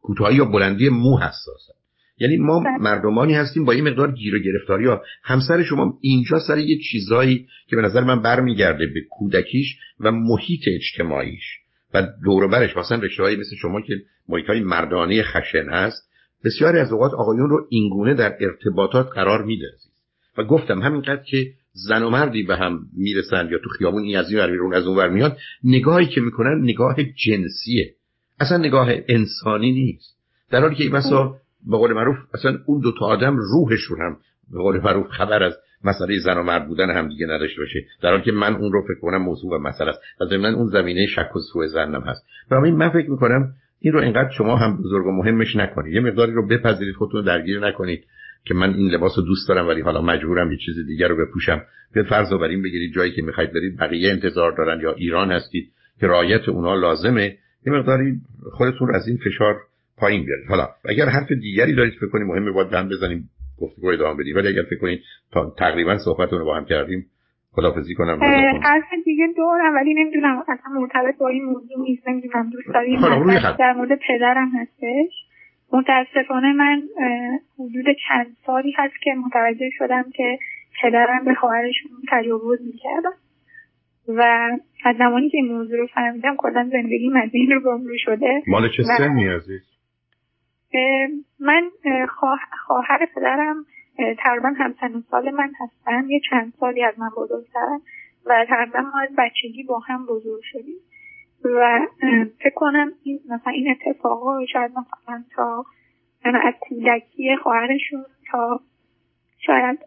کوتاهی 0.01 0.35
یا 0.35 0.45
بلندی 0.45 0.89
مو 0.89 1.17
حساسن. 1.17 1.73
یعنی 2.19 2.37
ما 2.37 2.59
بله. 2.59 2.77
مردمانی 2.79 3.33
هستیم 3.33 3.65
با 3.65 3.71
این 3.71 3.87
مقدار 3.87 4.11
گیر 4.11 4.35
و 4.35 4.39
گرفتاری. 4.39 4.85
ها 4.85 5.01
همسر 5.23 5.63
شما 5.63 5.97
اینجا 6.01 6.39
سر 6.39 6.57
یه 6.57 6.79
چیزایی 6.91 7.47
که 7.67 7.75
به 7.75 7.81
نظر 7.81 8.03
من 8.03 8.21
برمیگرده 8.21 8.85
به 8.85 9.01
کودکیش 9.09 9.77
و 9.99 10.11
محیط 10.11 10.61
اجتماعیش. 10.67 11.59
و 11.93 12.07
دور 12.23 12.47
برش 12.47 12.77
مثلا 12.77 12.97
رشته 12.97 13.35
مثل 13.35 13.55
شما 13.55 13.81
که 13.81 13.93
محیط 14.29 14.45
های 14.45 14.59
مردانه 14.59 15.23
خشن 15.23 15.69
هست 15.69 16.09
بسیاری 16.45 16.79
از 16.79 16.91
اوقات 16.91 17.13
آقایون 17.13 17.49
رو 17.49 17.67
اینگونه 17.69 18.13
در 18.13 18.37
ارتباطات 18.39 19.09
قرار 19.13 19.43
میده 19.43 19.67
و 20.37 20.43
گفتم 20.43 20.81
همینقدر 20.81 21.23
که 21.23 21.51
زن 21.71 22.03
و 22.03 22.09
مردی 22.09 22.43
به 22.43 22.55
هم 22.55 22.79
می‌رسن 22.97 23.49
یا 23.51 23.57
تو 23.63 23.69
خیابون 23.69 24.03
این 24.03 24.17
از 24.17 24.31
این 24.31 24.39
ور 24.39 24.75
از 24.75 24.87
اون 24.87 24.97
ور 24.97 25.09
میاد 25.09 25.37
نگاهی 25.63 26.07
که 26.07 26.21
می‌کنن 26.21 26.61
نگاه 26.63 26.95
جنسیه. 27.03 27.93
اصلا 28.39 28.57
نگاه 28.57 28.89
انسانی 29.07 29.71
نیست. 29.71 30.17
در 30.51 30.61
حالی 30.61 30.75
که 30.75 30.83
این 30.83 30.95
مثلا 30.95 31.35
به 31.67 31.77
قول 31.77 31.93
معروف 31.93 32.17
اصلا 32.33 32.57
اون 32.65 32.81
دو 32.81 32.91
تا 32.99 33.05
آدم 33.05 33.37
روحشون 33.37 34.01
هم 34.01 34.17
به 34.53 34.59
قول 34.59 34.79
معروف 34.81 35.07
خبر 35.07 35.43
از 35.43 35.57
مسئله 35.83 36.19
زن 36.19 36.37
و 36.37 36.43
مرد 36.43 36.67
بودن 36.67 36.89
هم 36.89 37.07
دیگه 37.07 37.25
نداشته 37.25 37.61
باشه. 37.61 37.85
در 38.01 38.09
حالی 38.09 38.23
که 38.23 38.31
من 38.31 38.55
اون 38.55 38.71
رو 38.71 38.81
فکر 38.81 38.99
کنم 38.99 39.21
موضوع 39.21 39.55
و 39.55 39.59
مسئله 39.59 39.89
است. 39.89 40.01
و 40.21 40.25
ضمن 40.25 40.55
اون 40.55 40.67
زمینه 40.67 41.05
شک 41.05 41.35
و 41.35 41.39
سوء 41.53 41.67
زنم 41.67 42.01
هست. 42.01 42.25
برای 42.51 42.71
من 42.71 42.89
فکر 42.89 43.09
می‌کنم 43.09 43.53
این 43.79 43.93
رو 43.93 43.99
اینقدر 43.99 44.29
شما 44.29 44.55
هم 44.55 44.77
بزرگ 44.77 45.05
و 45.05 45.11
مهمش 45.11 45.55
نکنید. 45.55 45.93
یه 45.93 46.01
مقداری 46.01 46.31
رو 46.31 46.47
بپذیرید 46.47 46.95
خودتون 46.95 47.25
درگیر 47.25 47.67
نکنید 47.67 48.05
که 48.45 48.53
من 48.53 48.73
این 48.73 48.89
لباس 48.91 49.17
رو 49.17 49.23
دوست 49.23 49.49
دارم 49.49 49.67
ولی 49.67 49.81
حالا 49.81 50.01
مجبورم 50.01 50.51
یه 50.51 50.57
چیز 50.57 50.85
دیگر 50.87 51.07
رو 51.07 51.25
بپوشم. 51.25 51.61
به 51.93 52.03
فرض 52.03 52.33
بر 52.33 52.47
این 52.47 52.61
بگیرید 52.61 52.93
جایی 52.93 53.11
که 53.11 53.21
می‌خواید 53.21 53.53
برید 53.53 53.77
بقیه 53.77 54.11
انتظار 54.11 54.51
دارن 54.57 54.81
یا 54.81 54.93
ایران 54.93 55.31
هستید 55.31 55.71
که 55.99 56.07
رعایت 56.07 56.49
اونا 56.49 56.75
لازمه. 56.75 57.37
یه 57.65 57.73
مقداری 57.73 58.13
خودتون 58.51 58.87
رو 58.87 58.95
از 58.95 59.07
این 59.07 59.17
فشار 59.17 59.55
پایین 59.97 60.25
بیارید. 60.25 60.47
حالا 60.49 60.67
اگر 60.85 61.05
حرف 61.05 61.31
دیگری 61.31 61.75
دارید 61.75 61.93
فکر 61.93 62.09
کنید 62.09 62.27
مهمه 62.27 62.51
باید 62.51 62.89
بزنیم. 62.89 63.29
گفتگو 63.61 63.87
ادامه 63.87 64.17
بدیم. 64.23 64.35
ولی 64.35 64.47
اگر 64.47 64.63
فکر 64.69 64.79
کنید 64.79 64.99
تا 65.31 65.53
تقریبا 65.57 65.97
صحبتتون 65.97 66.39
رو 66.39 66.45
با 66.45 66.55
هم 66.55 66.65
کردیم 66.65 67.05
خدافزی 67.51 67.95
کنم. 67.95 68.19
حرف 68.63 68.83
دیگه 69.05 69.27
دارم 69.37 69.75
ولی 69.75 69.93
نمی‌دونم 69.93 70.43
اصلا 70.47 70.71
مرتبط 70.81 71.17
با 71.17 71.27
این 71.27 71.43
موضوع 71.45 71.79
نیست. 71.79 72.07
نمی‌دونم 72.07 72.49
دوست 72.49 72.67
داریم 72.73 72.99
در 73.59 73.73
مورد 73.73 73.99
پدرم 74.07 74.51
هستش. 74.55 75.13
متاسفانه 75.73 76.53
من 76.53 76.81
حدود 77.59 77.85
چند 78.07 78.27
سالی 78.45 78.73
هست 78.77 78.93
که 79.03 79.13
متوجه 79.13 79.69
شدم 79.77 80.05
که 80.15 80.39
پدرم 80.81 81.25
به 81.25 81.33
خواهرشون 81.33 81.91
تجاوز 82.11 82.59
می‌کردن. 82.61 83.15
و 84.07 84.49
از 84.85 84.95
زمانی 84.97 85.29
که 85.29 85.37
این 85.37 85.53
موضوع 85.53 85.77
رو 85.77 85.87
فهمیدم 85.87 86.35
کلا 86.37 86.69
زندگی 86.71 87.11
این 87.33 87.51
رو 87.51 87.59
گمرو 87.59 87.97
شده. 87.97 88.43
مال 88.47 88.69
چه 88.77 88.83
سنی 88.97 89.27
عزیز؟ 89.27 89.61
من 91.39 91.71
خواهر 92.65 93.05
پدرم 93.15 93.65
تقریبا 94.17 94.49
همسن 94.49 95.03
سال 95.11 95.31
من 95.31 95.51
هستن. 95.59 96.09
یه 96.09 96.21
چند 96.29 96.53
سالی 96.59 96.83
از 96.83 96.99
من 96.99 97.09
بزرگترن 97.17 97.81
و 98.25 98.45
تقریبا 98.49 98.81
ما 98.81 98.99
از 98.99 99.09
بچگی 99.17 99.63
با 99.63 99.79
هم 99.79 100.05
بزرگ 100.05 100.41
شدیم. 100.43 100.77
و 101.43 101.87
فکر 102.39 102.53
کنم 102.55 102.91
این 103.03 103.19
مثلا 103.25 103.53
این 103.53 103.71
اتفاقا 103.71 104.45
شاید 104.45 104.71
مثلا 104.71 105.23
تا 105.35 105.65
از 106.23 106.53
کودکی 106.59 107.35
خواهرشون 107.35 108.05
تا 108.31 108.59
شاید 109.37 109.79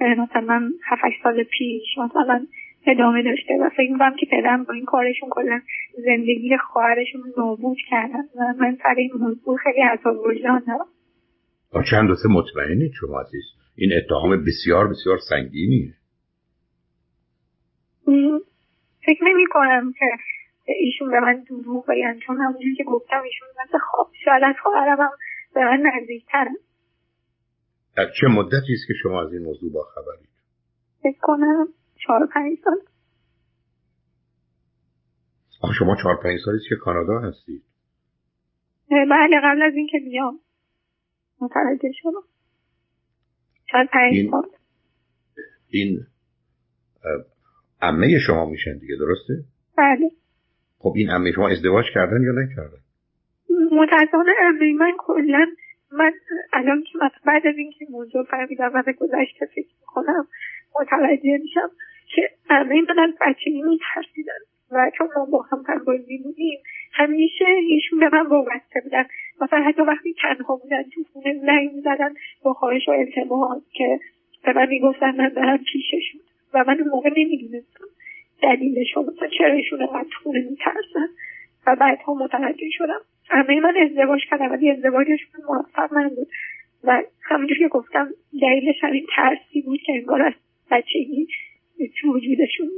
مثلا 0.00 0.70
هفت 0.84 1.22
سال 1.22 1.42
پیش 1.42 1.98
مثلا 1.98 2.46
ادامه 2.86 3.22
داشته 3.22 3.54
و 3.60 3.68
فکر 3.76 3.92
می‌کنم 3.92 4.16
که 4.20 4.26
پدرم 4.30 4.64
با 4.64 4.74
این 4.74 4.84
کارشون 4.84 5.28
کلا 5.30 5.60
زندگی 6.06 6.56
خواهرشون 6.56 7.22
نابود 7.38 7.76
کردن 7.90 8.22
و 8.36 8.54
من 8.58 8.76
سر 8.82 8.94
این 8.96 9.10
موضوع 9.18 9.56
خیلی 9.56 9.80
عذاب 9.80 10.16
وجدان 10.26 10.62
دارم 10.66 10.86
چند 11.90 12.08
دوسته 12.08 12.28
مطمئنید 12.28 12.92
شما 13.00 13.20
عزیز. 13.20 13.44
این 13.76 13.90
اتهام 13.96 14.44
بسیار 14.44 14.88
بسیار 14.88 15.18
سنگینیه 15.28 15.94
فکر 19.06 19.24
نمی 19.24 19.46
کنم 19.46 19.92
که 19.98 20.06
ایشون 20.64 21.10
به 21.10 21.20
من 21.20 21.44
دروغ 21.48 21.86
بگن 21.88 22.18
چون 22.26 22.36
همونجور 22.36 22.74
که 22.76 22.84
گفتم 22.84 23.22
ایشون 23.24 23.48
مثل 23.64 23.78
خواب 23.78 24.10
شاید 24.24 24.42
از 24.44 24.54
خواهرم 24.62 25.00
هم 25.00 25.10
به 25.54 25.60
من 25.60 25.82
نزدیکترم 25.94 26.54
در 27.96 28.06
چه 28.20 28.26
مدتی 28.26 28.72
است 28.72 28.86
که 28.88 28.94
شما 29.02 29.22
از 29.22 29.32
این 29.32 29.42
موضوع 29.42 29.72
با 29.72 29.82
خبرید 29.94 30.28
فکر 31.02 31.18
کنم 31.20 31.68
چهار 32.06 32.26
پنج 32.34 32.58
سال. 32.64 32.78
آه 35.62 35.72
شما 35.78 35.96
چهار 36.02 36.16
پنج 36.22 36.40
سالی 36.44 36.58
که 36.68 36.76
کانادا 36.76 37.18
هستید 37.18 37.62
بله 38.90 39.40
قبل 39.44 39.62
از 39.62 39.72
اینکه 39.74 39.98
بیام. 39.98 40.40
متوجه 41.40 41.92
شدم. 41.92 42.22
چهار 43.70 43.84
پنج 43.92 44.14
این... 44.14 44.30
سال. 44.30 44.42
این 45.68 46.06
عمه 47.82 48.18
شما 48.26 48.46
میشن 48.46 48.78
دیگه 48.78 48.96
درسته؟ 48.96 49.44
بله. 49.78 50.10
خب 50.78 50.92
این 50.96 51.10
عمه 51.10 51.32
شما 51.32 51.48
ازدواج 51.48 51.84
کردن 51.94 52.22
یا 52.22 52.32
نکردن؟ 52.32 52.82
متاسفانه 53.72 54.32
عمه 54.40 54.72
من 54.72 54.92
کلا 54.98 55.46
من 55.92 56.12
الان 56.52 56.82
که 56.82 56.98
بعد 57.26 57.46
از 57.46 57.54
اینکه 57.56 57.86
موضوع 57.90 58.24
فهمیدم 58.30 58.70
و 58.74 58.82
به 58.86 58.92
گذشته 58.92 59.46
فکر 59.54 59.74
می‌کنم 59.80 60.28
متوجه 60.80 61.38
میشم. 61.42 61.70
که 62.14 62.30
عمه 62.50 62.82
من 62.88 62.98
از 62.98 63.10
بچگی 63.20 63.62
میترسیدن. 63.62 64.38
و 64.72 64.90
چون 64.98 65.08
ما 65.16 65.24
با 65.24 65.42
هم 65.42 65.64
همبازی 65.68 66.18
بودیم 66.18 66.58
همیشه 66.92 67.44
ایشون 67.44 67.98
به 67.98 68.08
من 68.12 68.26
وابسته 68.26 68.80
بودن. 68.84 69.04
مثلا 69.40 69.62
حتی 69.62 69.82
وقتی 69.82 70.14
تنها 70.22 70.56
بودن 70.56 70.82
تو 70.82 71.04
خونه 71.12 71.34
زنگ 71.38 71.72
می‌زدن 71.72 72.14
با 72.42 72.52
خواهش 72.52 72.88
و 72.88 72.90
التماس 72.90 73.62
که 73.72 74.00
به 74.44 74.52
من 74.52 74.68
می‌گفتن 74.68 75.16
من 75.16 75.28
برم 75.28 75.58
پیششون 75.58 76.20
و 76.54 76.64
من 76.66 76.80
اون 76.80 76.88
موقع 76.88 77.10
نمی‌دونستم 77.16 77.84
دلیلش 78.42 78.96
مثلا 78.96 79.28
چرا 79.38 79.52
ایشون 79.52 79.82
انقدر 79.82 80.16
خونه 80.22 80.40
میترسن؟ 80.50 81.08
و 81.66 81.76
بعدها 81.76 82.14
متوجه 82.14 82.70
شدم. 82.70 83.00
همه 83.28 83.60
من 83.60 83.76
ازدواج 83.76 84.20
کردم 84.30 84.52
ولی 84.52 84.70
ازدواجشون 84.70 85.40
موفق 85.48 85.94
من 85.94 86.08
بود 86.08 86.28
و 86.84 87.02
همونجور 87.22 87.58
که 87.58 87.68
گفتم 87.68 88.08
دلیلش 88.42 88.76
همین 88.82 89.06
ترسی 89.16 89.62
بود 89.62 89.80
که 89.80 89.92
انگار 89.92 90.22
از 90.22 90.32
بچگی 90.70 91.28
تو 92.00 92.08
وجودشون؟ 92.08 92.70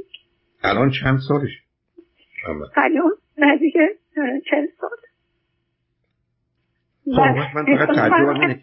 الان 0.63 0.91
چند 1.01 1.19
سالش 1.27 1.51
الان 2.75 3.11
نزدیک 3.37 3.73
چند 4.49 4.67
سال. 4.81 4.89
خب 7.05 7.55
من 7.55 7.77
فقط 7.77 7.95
تعجب 7.95 8.59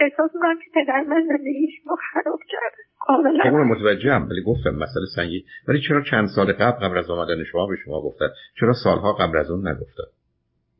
احساس 0.00 0.30
می‌کنم 0.34 0.58
که 0.58 0.70
پدر 0.74 1.00
من 1.00 1.26
زندگیش 1.28 1.74
رو 1.86 1.96
خراب 2.12 2.40
کرده. 2.48 2.82
کاملا. 3.00 3.44
خب 3.44 3.56
متوجهم 3.56 4.28
ولی 4.30 4.42
گفتم 4.42 4.70
مسئله 4.70 5.06
سنگی 5.16 5.44
ولی 5.68 5.80
چرا 5.88 6.02
چند 6.10 6.28
سال 6.36 6.52
قبل 6.52 6.86
قبل 6.86 6.98
از 6.98 7.10
آمدن 7.10 7.44
شما 7.44 7.66
به 7.66 7.76
شما 7.84 8.00
گفتن؟ 8.02 8.28
چرا 8.60 8.72
سالها 8.84 9.12
قبل 9.12 9.38
از 9.38 9.50
اون 9.50 9.68
نگفتن؟ 9.68 10.08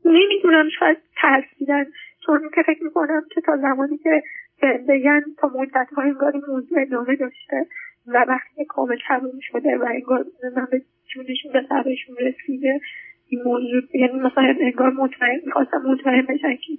نمی‌دونم 0.05 0.69
شاید 0.79 0.97
ترسیدن 1.21 1.85
چون 2.25 2.49
که 2.55 2.61
فکر 2.67 2.83
می‌کنم 2.83 3.21
که 3.35 3.41
تا 3.41 3.57
زمانی 3.57 3.97
که 3.97 4.23
بگن 4.89 5.21
تا 5.37 5.47
مدت 5.55 5.87
های 5.95 6.09
انگار 6.09 6.31
این 6.33 6.43
موضوع 6.47 6.81
ادامه 6.81 7.15
داشته 7.15 7.65
و 8.13 8.25
وقتی 8.27 8.65
کامل 8.65 8.97
تموم 9.07 9.39
شده 9.41 9.77
و 9.77 9.85
انگار 9.89 10.25
من 10.55 10.67
به 10.71 10.81
جونشون 11.13 11.51
به 11.53 11.65
سرشون 11.69 12.15
رسیده 12.19 12.81
این 13.27 13.41
موضوع 13.43 13.81
یعنی 13.93 14.19
مثلا 14.19 14.55
انگار 14.61 14.89
مطمئن 14.89 15.39
می‌خواستم 15.45 15.77
مطمئن 15.77 16.21
بشن 16.21 16.55
که 16.55 16.73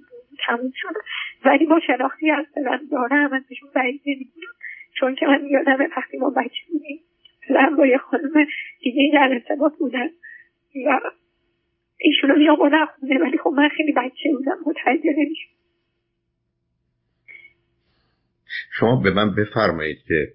تموم 0.47 0.71
شده. 0.75 0.99
ولی 1.45 1.65
با 1.65 1.79
شناختی 1.87 2.31
از 2.31 2.45
پدرم 2.55 2.87
دارم 2.91 3.33
ازشون 3.33 3.69
بعید 3.75 4.01
نمی‌دونم 4.05 4.53
چون 4.99 5.15
که 5.15 5.25
من 5.25 5.45
یادم 5.45 5.77
وقتی 5.97 6.17
ما 6.17 6.29
بچه 6.29 6.61
بودیم 6.71 6.99
پدرم 7.47 7.75
با 7.75 7.87
یه 7.87 7.97
خانم 7.97 8.47
دیگه 8.81 9.11
در 9.13 9.29
ارتباط 9.31 9.73
بودن 9.79 10.09
و 10.87 10.99
ایشونو 11.97 12.35
می 12.35 12.49
آوردن 12.49 12.85
خونه. 12.85 13.19
ولی 13.19 13.37
خب 13.37 13.49
من 13.49 13.69
خیلی 13.69 13.91
بچه 13.91 14.31
بودم 14.31 14.57
متوجه 14.65 15.13
نمیشم 15.17 15.49
شما 18.79 19.01
به 19.03 19.13
من 19.13 19.35
بفرمایید 19.35 19.97
که 20.07 20.33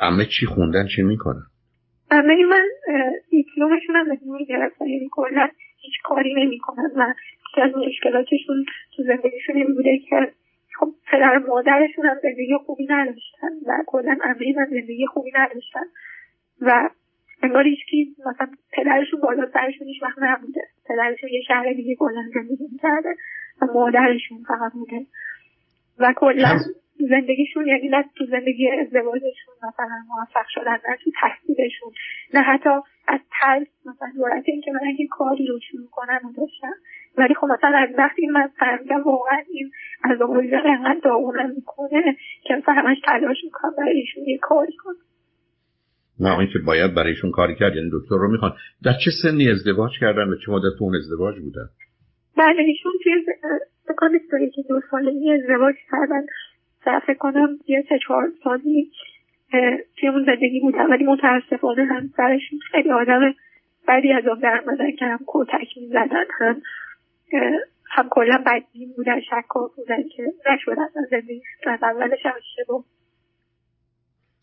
امه 0.00 0.26
چی 0.26 0.46
خوندن 0.46 0.86
چی 0.96 1.02
می‌کنن؟ 1.02 1.42
امه 2.10 2.44
من 2.44 2.68
دیپلومشون 3.30 3.96
هم 3.96 4.04
بدون 4.04 4.44
گرفتن 4.48 4.86
یعنی 4.86 5.08
کلا 5.12 5.48
هیچ 5.80 5.94
کاری 6.04 6.34
نمی‌کنن 6.34 6.90
و 6.96 7.14
از 7.62 7.70
مشکلاتشون 7.76 8.64
تو 8.96 9.02
زندگیشون 9.02 9.56
این 9.56 9.74
بوده 9.74 9.98
که 9.98 10.32
خب 10.78 10.88
پدر 11.12 11.38
مادرشون 11.38 12.06
هم 12.06 12.16
زندگی 12.22 12.58
خوبی 12.66 12.86
نداشتن 12.90 13.48
و 13.66 13.78
کلا 13.86 14.16
امه 14.24 14.54
من 14.56 14.66
زندگی 14.70 15.06
خوبی 15.06 15.30
نداشتن 15.34 15.84
و 16.60 16.90
انگار 17.42 17.64
هیچکی 17.64 18.16
مثلا 18.18 18.48
پدرشون 18.72 19.20
بالا 19.20 19.50
سرشون 19.52 19.86
هیچ 19.86 20.02
وقت 20.02 20.18
نبوده. 20.18 20.60
پدرشون 20.88 21.30
یه 21.32 21.40
شهر 21.48 21.72
دیگه 21.72 21.94
کلا 21.94 22.22
زندگی 22.34 22.68
می‌کرده 22.72 23.16
و 23.62 23.66
مادرشون 23.74 24.42
فقط 24.48 24.72
بوده. 24.72 25.06
و 25.98 26.14
کلا 26.16 26.58
زندگیشون 27.06 27.66
یعنی 27.66 27.88
نه 27.88 28.04
تو 28.16 28.24
زندگی 28.26 28.68
ازدواجشون 28.70 29.54
مثلا 29.68 29.96
موفق 30.08 30.46
شدن 30.48 30.78
نه 30.88 30.96
تو 31.04 31.10
تحصیلشون 31.20 31.92
نه 32.34 32.40
حتی 32.40 32.70
از 33.08 33.20
ترس 33.40 33.68
مثلا 33.86 34.08
جرأت 34.18 34.44
اینکه 34.46 34.72
من 34.72 34.80
اگه 34.88 35.06
کاری 35.10 35.46
رو 35.46 35.58
شروع 35.70 35.88
کنم 35.90 36.20
و 36.24 36.32
داشتم. 36.40 36.74
ولی 37.18 37.34
خب 37.34 37.46
مثلا 37.46 37.78
از 37.78 37.88
وقتی 37.98 38.26
من 38.26 38.48
فهمیدم 38.58 39.02
واقعا 39.02 39.38
این 39.48 39.70
از 40.04 40.20
وجدان 40.20 40.66
انقدر 40.66 41.00
داغونم 41.04 41.50
می‌کنه 41.50 42.16
که 42.42 42.54
مثلا 42.54 42.74
همش 42.74 42.96
تلاش 43.04 43.36
می‌کنم 43.44 43.72
برای 43.78 43.96
ایشون 43.96 44.24
یه 44.26 44.38
کاری 44.38 44.72
کنم. 44.72 44.94
نه 46.20 46.38
این 46.38 46.48
که 46.52 46.58
باید 46.58 46.94
برایشون 46.94 47.30
کاری 47.30 47.54
کرد 47.54 47.76
یعنی 47.76 47.90
دکتر 47.92 48.16
رو 48.16 48.30
می‌خوان. 48.30 48.52
در 48.84 48.92
چه 49.04 49.10
سنی 49.22 49.50
ازدواج 49.50 49.90
کردن؟ 50.00 50.28
و 50.28 50.34
چه 50.46 50.52
مدت 50.52 50.80
اون 50.80 50.96
ازدواج 50.96 51.38
بودن؟ 51.38 51.68
بله 52.36 52.62
ایشون 52.62 52.92
توی 53.02 53.12
بکنم 53.88 54.18
که 54.54 54.62
دو 54.68 54.80
سالگی 54.90 55.32
ازدواج 55.32 55.74
کردن. 55.90 56.26
فکر 56.84 57.18
کنم 57.18 57.58
یه 57.68 57.84
سه 57.88 57.98
چهار 58.06 58.32
سالی 58.44 58.90
توی 59.96 60.08
اون 60.08 60.24
زندگی 60.26 60.60
بودن 60.60 60.86
ولی 60.86 61.04
متاسفانه 61.04 61.84
هم 61.84 62.10
سرشون 62.16 62.58
خیلی 62.72 62.90
آدم 62.90 63.34
بعدی 63.88 64.12
از 64.12 64.24
آن 64.26 64.40
در 64.40 64.90
که 64.98 65.04
هم 65.04 65.18
کتک 65.26 65.68
می‌زدن 65.76 66.24
هم 66.40 66.62
هم 67.90 68.08
کلا 68.10 68.44
بدبین 68.46 68.92
بودن 68.96 69.20
شکار 69.20 69.70
بودن 69.76 70.02
که 70.16 70.22
نشدن 70.52 70.82
از 70.82 71.08
زندگی. 71.10 71.42
از 71.66 71.82
اولش 71.82 72.18
هم 72.24 72.32
اشتباه. 72.36 72.84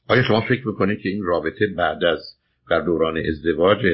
آیا 0.10 0.23
شما 0.28 0.41
فکر 0.41 0.67
می‌کنید 0.67 1.00
که 1.00 1.10
این 1.10 1.23
رابطه 1.23 1.67
بعد 1.78 2.04
از 2.04 2.19
در 2.69 2.82
دوران 2.82 3.17
ازدواج 3.30 3.86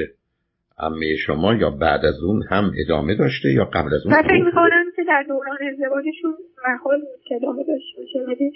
امه 0.79 1.15
شما 1.25 1.53
یا 1.53 1.69
بعد 1.69 2.05
از 2.05 2.23
اون 2.23 2.43
هم 2.49 2.71
ادامه 2.85 3.15
داشته 3.15 3.49
یا 3.49 3.65
قبل 3.65 3.93
از 3.93 4.05
اون؟ 4.05 4.15
من 4.15 4.21
فکر 4.21 4.43
می‌کنم 4.43 4.82
در 5.13 5.23
دوران 5.23 5.57
ازدواجشون 5.71 6.33
محال 6.67 6.99
بود 6.99 7.23
که 7.25 7.35
ادامه 7.35 7.63
داشته 7.63 8.01
باشه 8.01 8.19
ولی 8.19 8.53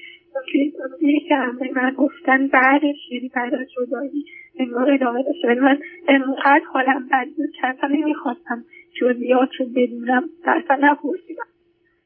اونجوری 0.80 1.20
که 1.20 1.36
همه 1.36 1.72
من 1.76 1.94
گفتن 1.98 2.48
بعدش 2.48 3.12
یعنی 3.12 3.32
بعد 3.36 3.54
از 3.54 3.68
جدایی 3.72 4.26
انگار 4.60 4.92
ادامه 4.92 5.24
داشته. 5.24 5.48
ولی 5.48 5.60
من 5.60 5.80
انقدر 6.08 6.66
حالم 6.74 7.08
بد 7.12 7.28
بود 7.38 7.52
که 7.52 7.68
اصلا 7.68 7.90
نمی‌خواستم 7.90 8.66
جزئیات 9.02 9.50
رو 9.60 9.66
بدونم 9.76 10.30
اصلا 10.46 10.78
نپرسیدم. 10.82 11.48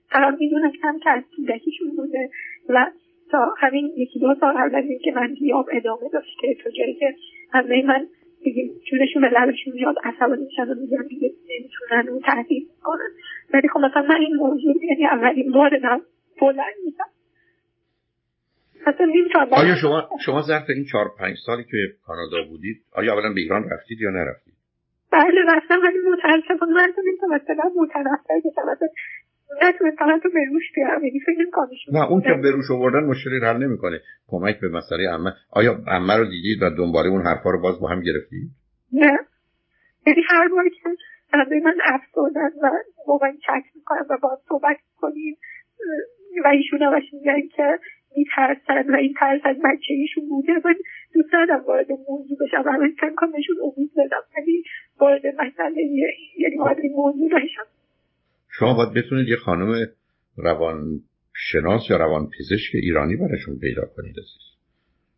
فقط 0.09 0.37
می‌دونستم 0.39 0.99
که 0.99 1.09
از 1.09 1.23
کودکیشون 1.35 1.95
بوده 1.95 2.29
و 2.69 2.91
تا 3.31 3.53
همین 3.57 3.91
یکی 3.97 4.19
دو 4.19 4.35
سال 4.39 4.53
قبل 4.53 4.75
از 4.75 4.85
اینکه 4.85 5.11
من 5.11 5.33
بیام 5.33 5.65
ادامه 5.71 6.09
داشته 6.13 6.53
تا 6.63 6.69
جایی 6.69 6.93
که 6.93 7.15
همه 7.51 7.85
من 7.85 8.07
دیگه 8.43 8.69
جونشون 8.91 9.21
به 9.21 9.29
لبشون 9.29 9.73
میاد 9.73 9.95
عصبانی 10.03 10.45
میشن 10.45 10.69
و 10.69 10.75
میگن 10.75 11.07
دیگه 11.07 11.31
نمی‌تونن 11.49 12.09
اون 12.09 12.21
تهدید 12.25 12.67
کنن. 12.83 13.09
ولی 13.53 13.67
خب 13.67 13.79
مثلا 13.79 14.01
من 14.01 14.21
این 14.21 14.35
موضوع 14.35 14.75
یعنی 14.89 15.05
اولین 15.05 15.51
بار 15.51 15.77
دارم 15.77 16.01
بلند 16.41 16.75
میشم. 16.85 17.11
آیا 19.51 19.75
شما 19.75 20.09
شما 20.25 20.41
ظرف 20.41 20.69
این 20.69 20.85
چهار 20.91 21.11
پنج 21.19 21.35
سالی 21.45 21.63
که 21.63 21.77
کانادا 22.07 22.43
بودید 22.49 22.81
آیا 22.93 23.13
اولا 23.13 23.33
به 23.33 23.41
ایران 23.41 23.69
رفتید 23.69 24.01
یا 24.01 24.09
نرفتید؟ 24.09 24.53
بله 25.11 25.41
رفتم 25.47 25.79
ولی 25.83 25.97
متاسفانه 25.97 26.73
من 26.73 26.93
نمی‌تونم 27.07 27.35
مثلا 27.35 27.71
متنفر 27.75 28.41
بشم 28.45 28.87
بروش 30.29 30.63
بیارم 30.75 31.03
یعنی 31.03 31.19
فکر 31.19 31.37
نه 31.91 32.11
اون 32.11 32.21
که 32.21 32.33
بروش 32.43 32.71
آوردن 32.71 33.03
مشکلی 33.03 33.39
حل 33.39 33.57
نمی‌کنه. 33.57 33.99
کمک 34.27 34.59
به 34.59 34.69
مسئله 34.69 35.09
عمه. 35.09 35.33
آیا 35.51 35.83
عمه 35.87 36.15
رو 36.17 36.25
دیدید 36.25 36.63
و 36.63 36.69
دنباله 36.69 37.09
اون 37.09 37.21
حرفا 37.21 37.49
رو 37.49 37.61
باز 37.61 37.79
با 37.79 37.87
هم 37.87 38.01
گرفتید؟ 38.01 38.49
نه. 38.93 39.19
یعنی 40.07 40.21
هر 40.29 40.47
بار 40.47 40.69
که 40.69 40.89
عمه 41.33 41.61
من 41.63 41.77
افسردن 41.83 42.51
و 42.63 42.71
موقع 43.07 43.31
چک 43.31 43.63
می‌کنم 43.75 44.05
و 44.09 44.17
باز 44.21 44.39
صحبت 44.49 44.77
کنیم 44.97 45.37
و 46.43 46.47
ایشون 46.47 46.81
همش 46.81 47.13
میگن 47.13 47.47
که 47.55 47.79
میترسن 48.17 48.93
و 48.93 48.95
این 48.95 49.13
ترس 49.19 49.41
از 49.43 49.55
بچه 49.57 49.93
ایشون 49.93 50.29
بوده 50.29 50.53
من 50.65 50.75
دوست 51.13 51.33
ندارم 51.33 51.63
وارد 51.63 51.87
موضوع 51.91 52.37
بشم. 52.41 52.63
و 52.65 52.71
همین 52.71 52.95
کنم 53.17 53.35
نشون 53.35 53.55
امید 53.63 53.91
بدم. 53.97 54.23
ولی 54.37 54.63
وارد 54.99 55.21
مسئله 55.25 55.81
یعنی 56.37 56.57
وارد 56.57 56.85
موضوع 56.95 57.29
بشم 57.29 57.65
شما 58.61 58.73
باید 58.73 58.93
بتونید 58.93 59.27
یه 59.27 59.35
خانم 59.35 59.87
روان 60.37 60.99
شناس 61.33 61.81
یا 61.89 61.97
روان 61.97 62.29
پزشک 62.39 62.71
ایرانی 62.73 63.15
براشون 63.15 63.59
پیدا 63.59 63.85
کنید 63.85 64.15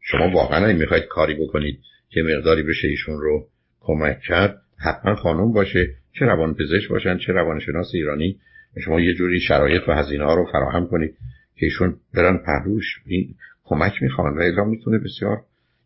شما 0.01 0.29
واقعا 0.29 0.73
می‌خواید 0.73 1.03
کاری 1.03 1.35
بکنید 1.35 1.79
که 2.09 2.21
مقداری 2.21 2.63
بشه 2.63 2.87
ایشون 2.87 3.19
رو 3.19 3.47
کمک 3.79 4.19
کرد 4.19 4.61
حتما 4.77 5.15
خانم 5.15 5.53
باشه 5.53 5.95
چه 6.19 6.25
روان 6.25 6.53
پزشک 6.53 6.89
باشن 6.89 7.17
چه 7.17 7.33
روانشناس 7.33 7.91
ایرانی. 7.93 8.39
شما 8.85 8.99
یه 8.99 9.13
جوری 9.13 9.39
شرایط 9.39 9.81
و 9.87 9.91
هزینه 9.91 10.23
ها 10.23 10.35
رو 10.35 10.45
فراهم 10.51 10.87
کنید 10.87 11.17
که 11.55 11.65
ایشون 11.65 11.95
برن 12.13 12.37
پهلوش. 12.37 12.85
این 13.05 13.35
کمک 13.63 13.93
می‌خوان 14.03 14.37
و 14.37 14.41
الا 14.41 14.63
می‌تونه 14.63 14.97
بسیار. 14.97 15.41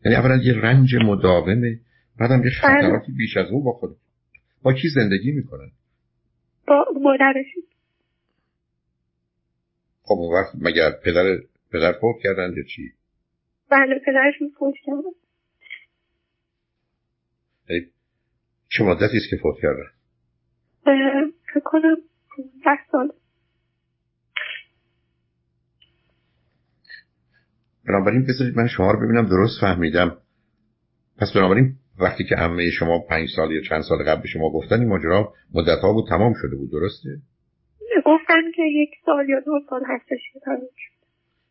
یعنی 0.06 0.18
اولا 0.18 0.36
یه 0.36 0.54
رنج 0.54 0.96
مداومه 0.96 1.80
بعدم 2.20 2.38
یه 2.38 2.42
بله. 2.44 2.50
خطراتی 2.50 3.12
بیش 3.12 3.38
از 3.38 3.52
اون 3.52 3.64
با 3.64 3.72
خود 3.72 3.96
با 4.62 4.74
کی 4.74 4.90
زندگی 4.90 5.32
می‌کنن؟ 5.32 5.72
با 6.68 6.86
مادرشون. 7.02 7.64
خب 10.02 10.16
اون 10.16 10.34
وقت 10.34 10.56
مگر 10.62 10.92
پدر 10.92 11.38
پدر 11.72 11.94
فوت 12.02 12.16
کردن 12.24 12.54
یا 12.58 12.64
چی؟ 12.64 12.94
بله 13.70 14.00
پدرشون 14.06 14.50
فوت 14.60 14.76
کردن. 14.86 15.10
چه 18.70 18.84
مدتی 18.84 19.18
است 19.18 19.30
که 19.30 19.38
فوت 19.38 19.56
کردن؟ 19.62 19.92
فکر 21.54 21.60
کنم 21.64 21.96
15 22.38 22.82
سال. 22.92 23.12
بنابراین 27.88 28.24
بذارید 28.24 28.58
من 28.58 28.68
شما 28.68 28.92
رو 28.92 29.00
ببینم 29.00 29.30
درست 29.30 29.62
فهمیدم. 29.62 30.18
پس 31.18 31.28
بنابراین 31.36 31.76
وقتی 32.00 32.24
که 32.24 32.36
عمه 32.36 32.70
شما 32.72 33.00
پنج 33.10 33.30
سال 33.36 33.52
یا 33.52 33.62
چند 33.62 33.82
سال 33.82 34.04
قبل 34.04 34.28
شما 34.28 34.50
گفتن 34.50 34.80
این 34.80 34.90
ماجرا 34.90 35.34
مدت 35.54 35.80
ها 35.80 35.94
بود 35.94 36.10
تمام 36.10 36.34
شده 36.42 36.56
بود 36.56 36.72
درسته؟ 36.72 37.10
گفتن 38.06 38.52
که 38.56 38.62
یک 38.62 38.90
سال 39.06 39.30
یا 39.30 39.40
دو 39.40 39.52
سال 39.70 39.82
هستش 39.88 40.20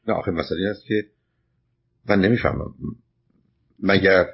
نه 0.09 0.15
آخه 0.15 0.31
مسئله 0.31 0.69
است 0.71 0.87
که 0.87 1.05
من 2.09 2.21
نمی‌فهمم. 2.21 2.75
مگر 3.83 4.25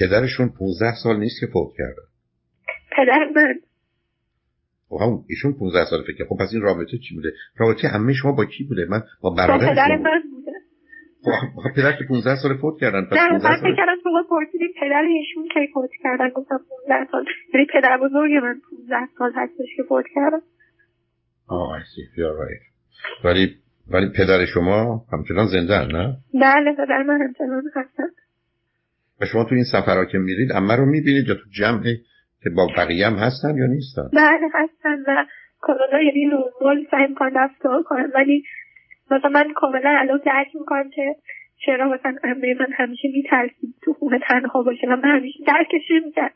پدرشون 0.00 0.48
15 0.48 0.94
سال 1.02 1.18
نیست 1.18 1.40
که 1.40 1.46
فوت 1.46 1.72
کرده 1.78 2.02
پدر 2.96 3.30
من. 3.36 3.54
خب 4.88 4.96
همون 5.02 5.24
ایشون 5.28 5.52
15 5.52 5.84
سال 5.90 6.02
فکر 6.02 6.24
خب 6.24 6.36
پس 6.40 6.48
این 6.52 6.62
رابطه 6.62 6.98
چی 7.08 7.14
بوده؟ 7.14 7.32
رابطه 7.56 7.88
عمه 7.88 8.12
شما 8.12 8.32
با 8.32 8.44
کی 8.44 8.64
بوده؟ 8.64 8.86
من 8.90 9.02
با 9.20 9.30
برادر 9.30 9.72
پدر 9.72 9.96
من. 9.96 10.22
پدر 11.76 11.92
که 11.92 12.04
15 12.08 12.36
سال 12.42 12.56
فوت 12.56 12.80
کردن 12.80 13.04
پس 13.04 13.16
15 13.30 13.38
سال 13.40 13.56
فکر 13.56 13.76
کردم 13.76 13.96
شما 14.02 14.22
پرسیدید 14.30 14.70
پدر 14.80 15.02
ایشون 15.18 15.48
کی 15.54 15.72
فوت 15.74 15.90
کردن 16.02 16.28
گفتم 16.28 16.60
15 16.88 17.10
سال. 17.10 17.24
یعنی 17.54 17.66
پدر 17.72 17.98
بزرگ 17.98 18.32
من 18.32 18.60
15 18.88 19.08
سال 19.18 19.32
هستش 19.34 19.76
که 19.76 19.82
فوت 19.88 20.04
کردن 20.14 20.40
آه 21.48 21.78
I 21.78 21.82
see. 21.82 22.18
You're 22.18 22.36
right. 22.44 22.64
ولی 23.24 23.54
ولی 23.90 24.06
پدر 24.18 24.46
شما 24.54 25.04
همچنان 25.12 25.46
زنده 25.46 25.86
نه؟ 25.96 26.16
بله 26.34 26.72
پدر 26.72 27.02
من 27.02 27.20
همچنان 27.22 27.62
هستن. 27.76 28.08
و 29.20 29.26
شما 29.26 29.44
تو 29.44 29.54
این 29.54 29.64
سفرها 29.72 30.04
که 30.04 30.18
میرید 30.18 30.52
اما 30.52 30.74
رو 30.74 30.84
می‌بینید 30.86 31.28
یا 31.28 31.34
تو 31.34 31.50
جمعی 31.50 31.96
که 32.42 32.50
با 32.50 32.66
بقیه 32.76 33.06
هم 33.06 33.14
هستن 33.14 33.56
یا 33.56 33.66
نیستن؟ 33.66 34.08
بله 34.12 34.48
هستن 34.54 35.02
و 35.06 35.26
کانادا 35.60 36.02
یعنی 36.02 36.24
نورمال 36.24 36.86
سعی 36.90 37.06
می‌کنن 37.08 37.32
رفتار 37.34 37.82
کنن 37.82 38.10
ولی 38.14 38.44
مثلا 39.10 39.30
من 39.30 39.52
کاملا 39.52 39.96
الان 40.00 40.20
درک 40.26 40.48
می‌کنم 40.54 40.90
که 40.90 41.16
چرا 41.66 41.88
مثلا 41.88 42.16
امه 42.24 42.54
من 42.60 42.72
همیشه 42.72 43.08
میترسید 43.08 43.74
تو 43.82 43.92
خونه 43.92 44.20
تنها 44.28 44.62
باشه 44.62 44.86
و 44.86 44.96
من 44.96 45.18
همیشه 45.18 45.38
درکش 45.46 45.90
نمی‌کرد 45.90 46.34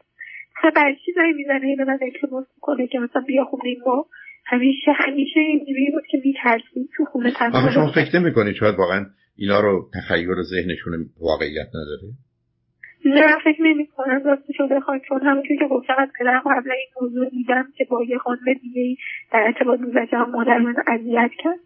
مثلا 0.59 0.71
برای 0.71 0.97
چی 1.05 1.13
زنگ 1.13 1.35
می‌زنه 1.35 1.67
اینو 1.67 1.85
من 1.85 1.99
التماس 2.03 2.47
می‌کنه 2.57 2.87
که 2.87 2.99
مثلا 2.99 3.23
بیا 3.27 3.45
خونه 3.45 3.77
ما 3.87 4.07
همیشه 4.47 4.93
همیشه 4.93 5.41
اینجوری 5.41 5.91
بود 5.91 6.07
که 6.11 6.19
میترسید 6.25 6.91
تو 6.97 7.05
خونه 7.05 7.33
تنها 7.33 7.59
آخه 7.59 7.75
شما 7.75 7.93
فکر 7.93 8.21
نمی‌کنید 8.21 8.55
شاید 8.55 8.75
واقعا 8.79 9.07
اینا 9.37 9.61
رو 9.61 9.91
تخیل 9.95 10.43
ذهنشون 10.43 10.93
واقعیت 11.21 11.69
نداره؟ 11.69 12.13
نه 13.05 13.39
فکر 13.45 13.63
نمی 13.63 13.87
کنم 13.87 14.23
راستشو 14.25 14.69
بخواد 14.69 15.01
چون 15.09 15.21
همونطور 15.23 15.57
که 15.57 15.67
گفتم 15.71 15.95
از 15.99 16.09
پدرم 16.19 16.41
قبل 16.41 16.71
این 16.71 16.89
موضوع 17.01 17.31
دیدم 17.31 17.69
که 17.77 17.85
با 17.91 18.05
یه 18.05 18.19
خانم 18.19 18.55
دیگه 18.63 18.97
در 19.33 19.43
ارتباط 19.47 19.81
و 20.13 20.27
مادر 20.27 20.59
من 20.59 20.75
اذیت 20.87 21.31
کرد. 21.39 21.59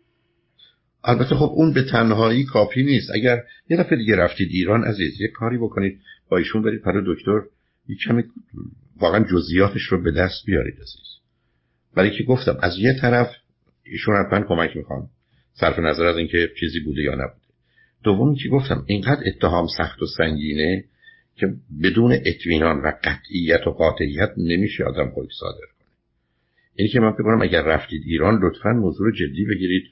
البته 1.04 1.34
خب 1.34 1.52
اون 1.54 1.72
به 1.72 1.82
تنهایی 1.82 2.44
کافی 2.44 2.82
نیست. 2.82 3.10
اگر 3.14 3.42
یه 3.70 3.76
دفعه 3.76 3.98
دیگه 3.98 4.16
رفتید 4.16 4.48
ایران 4.50 4.84
عزیز 4.84 5.20
یه 5.20 5.28
کاری 5.28 5.58
بکنید. 5.58 6.00
با 6.28 6.36
ایشون 6.36 6.62
برید 6.62 6.82
پر 6.82 7.02
دکتر. 7.06 7.40
یه 7.88 7.96
کمی 7.96 8.24
واقعا 8.96 9.24
جزئیاتش 9.30 9.82
رو 9.82 10.02
به 10.02 10.10
دست 10.10 10.46
بیارید 10.46 10.74
عزیز. 10.74 11.12
ولی 11.96 12.10
که 12.10 12.24
گفتم 12.24 12.58
از 12.62 12.78
یه 12.78 13.00
طرف 13.00 13.28
ایشون 13.84 14.14
حتما 14.16 14.40
کمک 14.48 14.76
می‌خوام. 14.76 15.08
صرف 15.52 15.78
نظر 15.78 16.06
از 16.06 16.16
اینکه 16.16 16.50
چیزی 16.60 16.80
بوده 16.80 17.02
یا 17.02 17.14
نبوده. 17.14 17.42
دومی 18.04 18.36
که 18.36 18.48
گفتم 18.48 18.84
اینقدر 18.86 19.22
اتهام 19.26 19.66
سخت 19.78 20.02
و 20.02 20.06
سنگینه 20.06 20.84
که 21.36 21.54
بدون 21.82 22.12
اطمینان 22.24 22.80
و 22.80 22.92
قطعیت 23.04 23.66
و 23.66 23.70
قاطعیت 23.70 24.30
نمیشه 24.36 24.84
آدم 24.84 25.10
خودش 25.10 25.32
صادر 25.40 25.66
کنه. 25.78 25.88
اینی 26.74 26.90
که 26.90 27.00
من 27.00 27.12
فکر 27.12 27.42
اگر 27.42 27.62
رفتید 27.62 28.02
ایران 28.06 28.40
لطفا 28.42 28.70
موضوع 28.70 29.06
رو 29.06 29.12
جدی 29.12 29.44
بگیرید. 29.44 29.84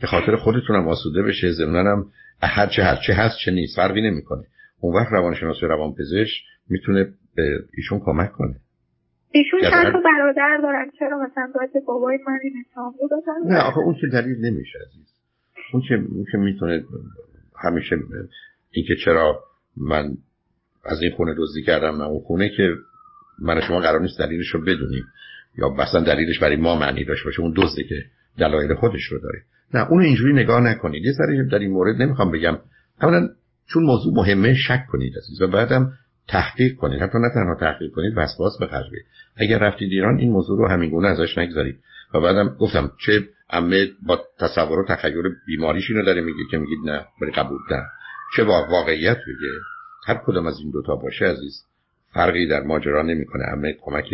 به 0.00 0.06
خاطر 0.06 0.36
خودتونم 0.36 0.88
آسوده 0.88 1.22
بشه 1.22 1.52
ضمنم 1.52 2.06
هر 2.42 2.66
چه 2.66 2.82
هر 2.82 2.98
چه 3.06 3.14
هست 3.14 3.36
چه 3.44 3.50
نیست 3.50 3.76
فرقی 3.76 4.10
نمی‌کنه. 4.10 4.44
اون 4.80 4.96
وقت 4.96 5.12
روانشناس 5.12 5.62
و 5.62 5.66
روانپزشک 5.66 6.34
می‌تونه 6.68 7.12
به 7.36 7.58
ایشون 7.76 8.00
کمک 8.04 8.32
کنه. 8.32 8.56
ایشون 9.30 9.60
چند 9.60 9.92
تا 9.92 10.00
برادر 10.04 10.58
دارن؟ 10.62 10.90
چرا 10.98 11.18
مثلا 11.18 11.52
باید 11.54 11.84
بابای 11.86 12.18
من 12.26 12.38
این 12.42 12.64
اتهام 12.70 12.94
نه 13.44 13.58
آخه 13.58 13.78
اون 13.78 13.94
که 13.94 14.06
دلیل 14.06 14.44
نمیشه 14.44 14.78
عزیز. 14.78 15.06
اون 15.72 15.82
که 15.88 15.94
اون 15.94 16.26
که 16.32 16.38
می‌تونه 16.38 16.84
همیشه 17.58 17.96
اینکه 18.70 18.96
چرا 19.04 19.44
من 19.76 20.16
از 20.84 21.02
این 21.02 21.10
خونه 21.10 21.34
دزدی 21.38 21.62
کردم 21.62 21.96
نه 21.96 22.04
اون 22.04 22.20
خونه 22.20 22.48
که 22.56 22.70
من 23.38 23.60
شما 23.60 23.80
قرار 23.80 24.00
نیست 24.00 24.18
دلیلش 24.18 24.48
رو 24.48 24.60
بدونیم. 24.60 25.04
یا 25.58 25.68
مثلا 25.68 26.00
دلیلش 26.00 26.38
برای 26.38 26.56
ما 26.56 26.78
معنی 26.78 27.04
داشته 27.04 27.24
باشه 27.24 27.40
اون 27.40 27.54
دزده 27.56 27.84
که 27.84 28.04
دلایل 28.38 28.74
خودش 28.74 29.04
رو 29.04 29.18
داره. 29.18 29.42
نه 29.74 29.90
اون 29.90 30.02
اینجوری 30.02 30.32
نگاه 30.32 30.60
نکنید. 30.60 31.04
یه 31.04 31.12
سری 31.12 31.48
در 31.48 31.58
این 31.58 31.70
مورد 31.70 32.02
نمی‌خوام 32.02 32.30
بگم. 32.30 32.58
اولا 33.02 33.28
چون 33.66 33.82
موضوع 33.82 34.14
مهمه 34.14 34.54
شک 34.54 34.86
کنید 34.88 35.16
عزیز 35.16 35.42
و 35.42 35.46
بعدم 35.46 35.92
تحقیق 36.28 36.76
کنید. 36.76 37.02
حتی 37.02 37.18
نه 37.18 37.30
تنها 37.34 37.54
تحقیق 37.60 37.90
کنید 37.90 38.12
وسواس 38.16 38.62
بخرید 38.62 39.04
اگر 39.36 39.58
رفتید 39.58 39.92
ایران 39.92 40.18
این 40.18 40.32
موضوع 40.32 40.58
رو 40.58 40.68
همین 40.68 40.90
گونه 40.90 41.08
ازش 41.08 41.38
نگذارید. 41.38 41.78
و 42.14 42.20
بعدم 42.20 42.56
گفتم 42.60 42.90
چه 43.06 43.28
عمه 43.50 43.88
با 44.06 44.20
تصور 44.40 44.78
و 44.78 44.86
تخیل 44.88 45.22
بیماریش 45.46 45.90
اینو 45.90 46.04
داره 46.04 46.20
میگه 46.20 46.44
که 46.50 46.58
میگید 46.58 46.78
نه 46.84 47.06
ولی 47.22 47.32
قبول 47.32 47.58
نه. 47.70 47.82
چه 48.36 48.44
با 48.44 48.66
واقعیت 48.70 49.16
بگه 49.16 49.52
هر 50.06 50.20
کدام 50.26 50.46
از 50.46 50.58
این 50.60 50.70
دوتا 50.70 50.96
باشه 50.96 51.24
عزیز. 51.24 51.62
فرقی 52.14 52.46
در 52.46 52.62
ماجرا 52.62 53.02
نمی‌کنه. 53.02 53.44
همه 53.52 53.76
کمک 53.80 54.04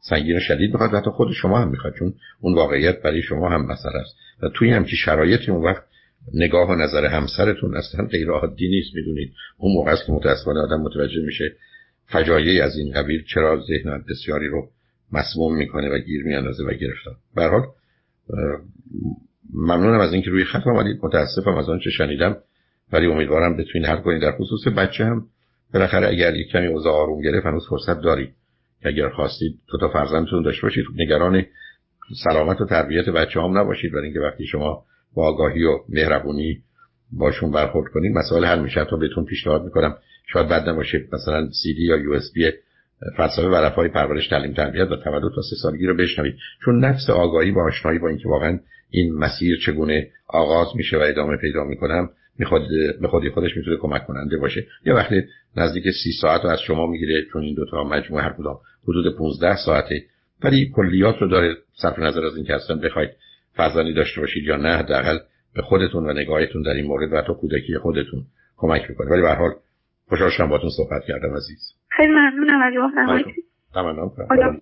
سنگین 0.00 0.40
شدید 0.40 0.72
می‌خواد 0.72 0.90
حتی 0.90 1.10
خود 1.10 1.32
شما 1.32 1.58
هم 1.58 1.68
می‌خواد 1.68 1.94
چون 1.98 2.14
اون 2.40 2.54
واقعیت 2.54 3.02
برای 3.02 3.22
شما 3.22 3.48
هم 3.48 3.66
مسئله 3.66 3.96
است. 3.96 4.16
و 4.42 4.48
توی 4.48 4.70
هم 4.70 4.84
که 4.84 4.96
شرایطی 4.96 5.50
اون 5.50 5.64
وقت 5.64 5.82
نگاه 6.34 6.70
و 6.70 6.74
نظر 6.74 7.06
همسرتون 7.06 7.76
اصلا 7.76 8.06
غیر 8.06 8.30
عادی 8.30 8.68
نیست 8.68 8.94
می‌دونید. 8.94 9.32
اون 9.58 9.72
موقع 9.72 9.92
است 9.92 10.06
که 10.06 10.12
متاسفانه 10.12 10.60
آدم 10.60 10.80
متوجه 10.80 11.22
میشه 11.22 11.52
فجایعی 12.06 12.60
از 12.60 12.76
این 12.76 12.92
قبیل 12.92 13.24
چرا 13.34 13.60
ذهن 13.68 14.04
بسیاری 14.08 14.48
رو 14.48 14.68
مسموم 15.12 15.56
می‌کنه 15.56 15.88
و 15.88 15.98
گیر 15.98 16.24
میاندازه 16.24 16.64
و 16.64 16.72
گرفتار. 16.72 17.14
به 17.34 17.46
حال 17.46 17.62
ممنونم 19.54 20.00
از 20.00 20.12
اینکه 20.12 20.30
روی 20.30 20.44
خط 20.44 20.66
آمدید. 20.66 20.98
متاسفم 21.02 21.54
از 21.54 21.68
آنچه 21.68 21.90
شنیدم. 21.90 22.36
ولی 22.92 23.06
امیدوارم 23.06 23.56
بتونید 23.56 23.88
حل 23.88 23.96
کنید. 23.96 24.22
در 24.22 24.32
خصوص 24.32 24.68
بچه 24.68 25.04
هم. 25.04 25.26
بالاخره 25.74 26.08
اگر 26.08 26.34
یک 26.34 26.48
کمی 26.48 26.66
اوضاع 26.66 26.92
آروم 26.92 27.22
گرفت 27.22 27.46
هنوز 27.46 27.68
فرصت 27.68 28.00
دارید. 28.00 28.34
اگر 28.82 29.08
خواستید 29.08 29.58
دو 29.72 29.78
تا 29.78 29.88
فرزندتون 29.88 30.42
داشته 30.42 30.62
باشید 30.62 30.84
نگران 30.96 31.44
سلامت 32.24 32.60
و 32.60 32.66
تربیت 32.66 33.08
بچه 33.08 33.40
هم 33.40 33.58
نباشید 33.58 33.92
برای 33.92 34.04
اینکه 34.04 34.20
وقتی 34.20 34.46
شما 34.46 34.84
با 35.14 35.26
آگاهی 35.26 35.64
و 35.64 35.78
مهربونی 35.88 36.62
باشون 37.12 37.50
برخورد 37.50 37.92
کنید. 37.92 38.16
مسائل 38.16 38.44
حل 38.44 38.62
میشه. 38.62 38.84
تا 38.84 38.96
بهتون 38.96 39.24
پیشنهاد 39.24 39.64
می‌کنم. 39.64 39.96
شاید 40.32 40.48
بعد 40.48 40.68
نباشه. 40.68 41.08
مثلا 41.12 41.48
سی 41.62 41.74
دی 41.74 41.82
یا 41.82 41.96
یو 41.96 42.12
اس 42.12 42.32
بی 42.34 42.50
فلسفه 43.16 43.48
و 43.48 43.54
رفای 43.54 43.88
پرورش 43.88 44.28
تعلیم 44.28 44.54
تربیت 44.54 44.90
و 44.90 44.96
تولد 44.96 45.32
تا 45.34 45.42
سه 45.50 45.56
سالگی 45.62 45.86
رو 45.86 45.96
بشنوید. 45.96 46.34
چون 46.64 46.84
نفس 46.84 47.10
آگاهی 47.10 47.50
با 47.50 47.64
آشنایی 47.64 47.98
با 47.98 48.08
اینکه 48.08 48.28
واقعا 48.28 48.58
این 48.90 49.14
مسیر 49.14 49.58
چگونه 49.66 50.10
آغاز 50.28 50.68
میشه 50.76 50.98
و 50.98 51.00
ادامه 51.00 51.36
پیدا 51.36 51.64
می‌کنم 51.64 52.10
می‌خواد 52.38 52.62
به 53.00 53.08
خودی 53.08 53.30
خودش 53.30 53.56
می‌تونه 53.56 53.76
کمک 53.76 54.06
کننده 54.06 54.38
باشه. 54.38 54.66
یه 54.86 54.94
وقتی 54.94 55.22
نزدیک 55.56 55.84
سی 55.84 56.12
ساعت 56.20 56.44
رو 56.44 56.50
از 56.50 56.60
شما 56.60 56.86
می‌گیره 56.86 57.24
چون 57.32 57.42
این 57.42 57.54
دوتا 57.54 57.84
مجموعه 57.84 58.24
هر 58.24 58.32
کدام 58.38 58.58
حدود 58.82 59.16
15 59.16 59.56
ساعته. 59.56 60.02
ولی 60.44 60.72
کلیات 60.74 61.18
رو 61.18 61.28
داره 61.28 61.56
صرف 61.82 61.98
نظر 61.98 62.24
از 62.24 62.36
اینکه 62.36 62.54
اصلا 62.54 62.76
بخواید 62.76 63.10
فرزندی 63.52 63.92
داشته 63.92 64.20
باشید 64.20 64.44
یا 64.44 64.56
نه 64.56 64.76
حداقل 64.76 65.18
به 65.54 65.62
خودتون 65.62 66.06
و 66.06 66.12
نگاهتون 66.12 66.62
در 66.62 66.72
این 66.72 66.86
مورد 66.86 67.12
و 67.12 67.22
تا 67.22 67.34
کودکی 67.34 67.78
خودتون 67.78 68.24
کمک 68.56 68.90
می‌کنه. 68.90 69.10
ولی 69.10 69.22
به 69.22 69.28
هر 69.28 69.34
حال 69.34 69.50
خوشحال 70.08 70.30
شدم 70.30 70.48
باهاتون 70.48 70.70
صحبت 70.70 71.02
کردم 71.08 71.36
عزیز. 71.36 71.74
خیلی 71.88 72.12
ممنونم 72.12 72.60
از 74.30 74.56